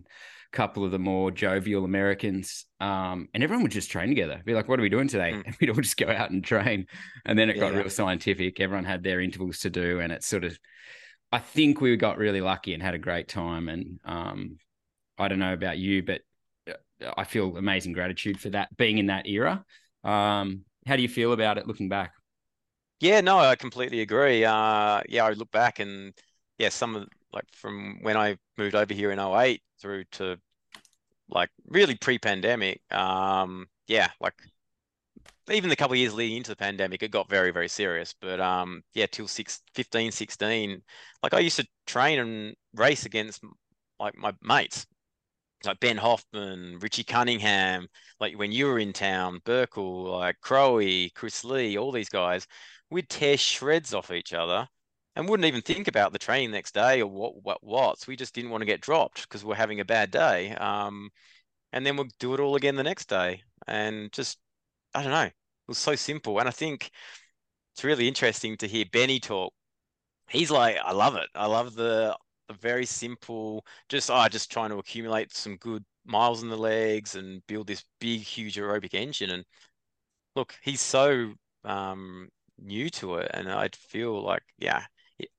[0.52, 2.64] a couple of the more jovial Americans.
[2.80, 4.42] Um, and everyone would just train together.
[4.44, 5.32] Be like, what are we doing today?
[5.34, 5.46] Mm.
[5.46, 6.86] And we'd all just go out and train.
[7.24, 8.58] And then it got real scientific.
[8.58, 10.00] Everyone had their intervals to do.
[10.00, 10.58] And it sort of,
[11.32, 13.68] I think we got really lucky and had a great time.
[13.68, 14.58] And um,
[15.18, 16.22] I don't know about you, but
[16.68, 19.64] uh, I feel amazing gratitude for that being in that era.
[20.02, 22.12] Um, how do you feel about it looking back?
[23.00, 24.44] Yeah, no, I completely agree.
[24.44, 26.12] Uh, yeah, I look back and
[26.58, 30.38] yeah, some of like from when I moved over here in 08 through to
[31.28, 32.82] like really pre-pandemic.
[32.90, 34.34] Um, yeah, like
[35.50, 38.14] even the couple of years leading into the pandemic, it got very, very serious.
[38.20, 40.82] But um, yeah, till six, 15, 16,
[41.22, 43.42] like I used to train and race against
[43.98, 44.86] like my mates,
[45.64, 47.88] like Ben Hoffman, Richie Cunningham,
[48.20, 52.46] like when you were in town, Burkle, like Crowe, Chris Lee, all these guys
[52.90, 54.68] we'd tear shreds off each other
[55.16, 58.06] and wouldn't even think about the training next day or what what what's.
[58.06, 60.52] We just didn't want to get dropped because we're having a bad day.
[60.54, 61.10] Um,
[61.72, 63.42] and then we'll do it all again the next day.
[63.66, 64.38] And just
[64.94, 65.30] I don't know,
[65.70, 66.38] was so simple.
[66.38, 66.90] And I think
[67.74, 69.52] it's really interesting to hear Benny talk.
[70.28, 71.28] He's like, I love it.
[71.34, 72.16] I love the
[72.48, 77.14] the very simple, just oh, just trying to accumulate some good miles in the legs
[77.16, 79.30] and build this big, huge aerobic engine.
[79.30, 79.44] And
[80.36, 84.84] look, he's so um new to it, and I feel like, yeah,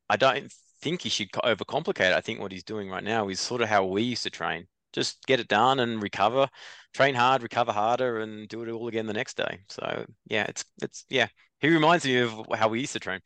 [0.09, 0.51] I don't
[0.81, 2.13] think he should overcomplicate it.
[2.13, 4.67] I think what he's doing right now is sort of how we used to train.
[4.93, 6.47] Just get it done and recover,
[6.93, 9.59] train hard, recover harder, and do it all again the next day.
[9.69, 11.27] So yeah, it's it's yeah.
[11.59, 13.19] He reminds me of how we used to train.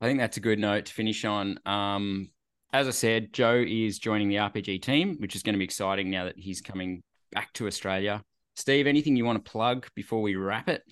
[0.00, 1.58] I think that's a good note to finish on.
[1.66, 2.30] Um,
[2.72, 6.10] as I said, Joe is joining the RPG team, which is going to be exciting
[6.10, 7.02] now that he's coming
[7.32, 8.22] back to Australia.
[8.56, 10.82] Steve, anything you want to plug before we wrap it?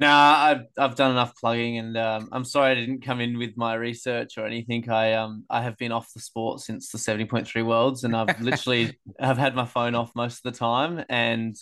[0.00, 3.56] Nah, I've I've done enough plugging, and um, I'm sorry I didn't come in with
[3.56, 4.88] my research or anything.
[4.88, 8.14] I um I have been off the sport since the seventy point three worlds, and
[8.14, 11.56] I've literally have had my phone off most of the time, and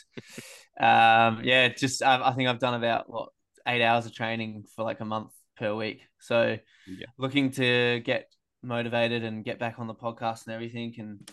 [0.79, 3.31] um yeah, just I, I think I've done about what
[3.67, 6.03] eight hours of training for like a month per week.
[6.21, 7.07] So Yeah.
[7.17, 8.31] looking to get
[8.63, 11.31] motivated and get back on the podcast and everything, and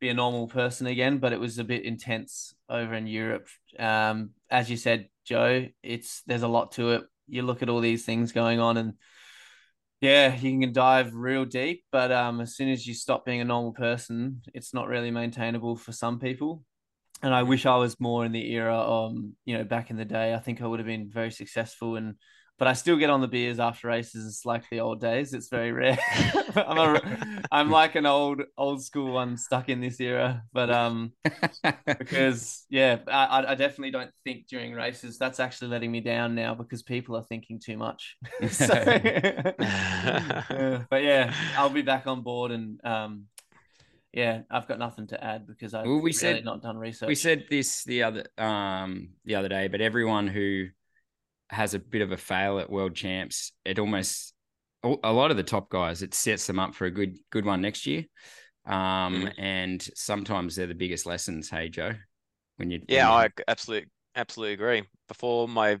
[0.00, 1.16] be a normal person again.
[1.16, 3.48] But it was a bit intense over in Europe.
[3.78, 7.04] Um, as you said, Joe, it's there's a lot to it.
[7.28, 8.94] You look at all these things going on, and
[10.00, 11.84] yeah, you can dive real deep.
[11.92, 15.76] But um, as soon as you stop being a normal person, it's not really maintainable
[15.76, 16.64] for some people.
[17.22, 20.04] And I wish I was more in the era, um, you know, back in the
[20.04, 20.34] day.
[20.34, 22.16] I think I would have been very successful and
[22.58, 24.26] but I still get on the beers after races.
[24.26, 25.34] It's like the old days.
[25.34, 25.98] It's very rare.
[26.54, 30.42] I'm a, I'm like an old old school one stuck in this era.
[30.52, 31.12] But um,
[31.86, 35.18] because yeah, I, I definitely don't think during races.
[35.18, 38.16] That's actually letting me down now because people are thinking too much.
[38.50, 39.52] so, yeah,
[40.90, 43.24] but yeah, I'll be back on board and um,
[44.12, 47.08] yeah, I've got nothing to add because I've Well, we really said- not done research.
[47.08, 50.66] we said this the other um the other day, but everyone who
[51.52, 54.34] has a bit of a fail at world champs, it almost
[54.84, 57.60] a lot of the top guys, it sets them up for a good good one
[57.60, 58.04] next year.
[58.66, 59.32] Um, Mhm.
[59.38, 61.50] and sometimes they're the biggest lessons.
[61.50, 61.92] Hey, Joe,
[62.56, 64.82] when you Yeah, when I absolutely absolutely agree.
[65.08, 65.80] Before my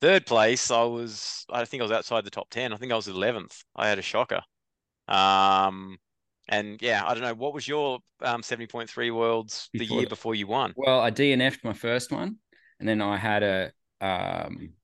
[0.00, 2.72] third place, I was I think I was outside the top 10.
[2.72, 3.62] I think I was 11th.
[3.76, 4.42] I had a shocker.
[5.08, 5.98] Um
[6.48, 10.10] and yeah, I don't know what was your um 70.3 worlds the Before year that.
[10.10, 10.74] before you won?
[10.76, 12.36] Well, I DNF'd my first one,
[12.78, 14.74] and then I had a um,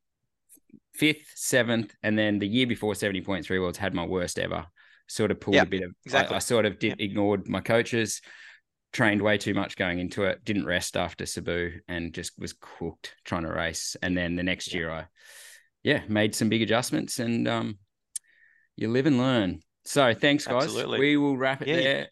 [0.95, 4.67] fifth, seventh, and then the year before seventy point three worlds had my worst ever.
[5.07, 5.91] Sort of pulled Yeah, a bit of.
[5.91, 6.37] I- exactly.
[6.37, 8.23] I, sort of did ignored my coaches,
[8.93, 13.15] trained way too much going into it, didn't rest after Cebu, and just was cooked
[13.25, 13.97] trying to race.
[14.03, 14.79] And then the next Yeah.
[14.79, 15.07] year, I
[15.83, 17.79] yeah made some big adjustments, and um,
[18.77, 19.61] you live and learn.
[19.85, 20.65] So thanks, guys.
[20.65, 20.99] Absolutely.
[21.01, 21.83] We will wrap it Yeah, yeah.
[21.83, 22.09] there.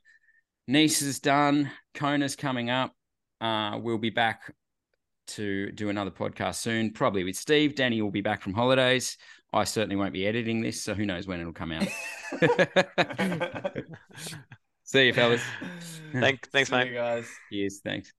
[0.69, 1.71] Nice is done.
[1.95, 2.93] Kona's coming up.
[3.41, 4.53] Uh, we'll be back
[5.37, 7.75] to do another podcast soon, probably with Steve.
[7.75, 9.17] Danny will be back from holidays.
[9.53, 11.87] I certainly won't be editing this, so who knows when it'll come out.
[14.85, 15.43] See you, fellas.
[16.13, 16.89] Thank, thanks, See mate.
[16.89, 17.27] you guys.
[17.51, 17.81] Cheers.
[17.85, 18.13] Thanks.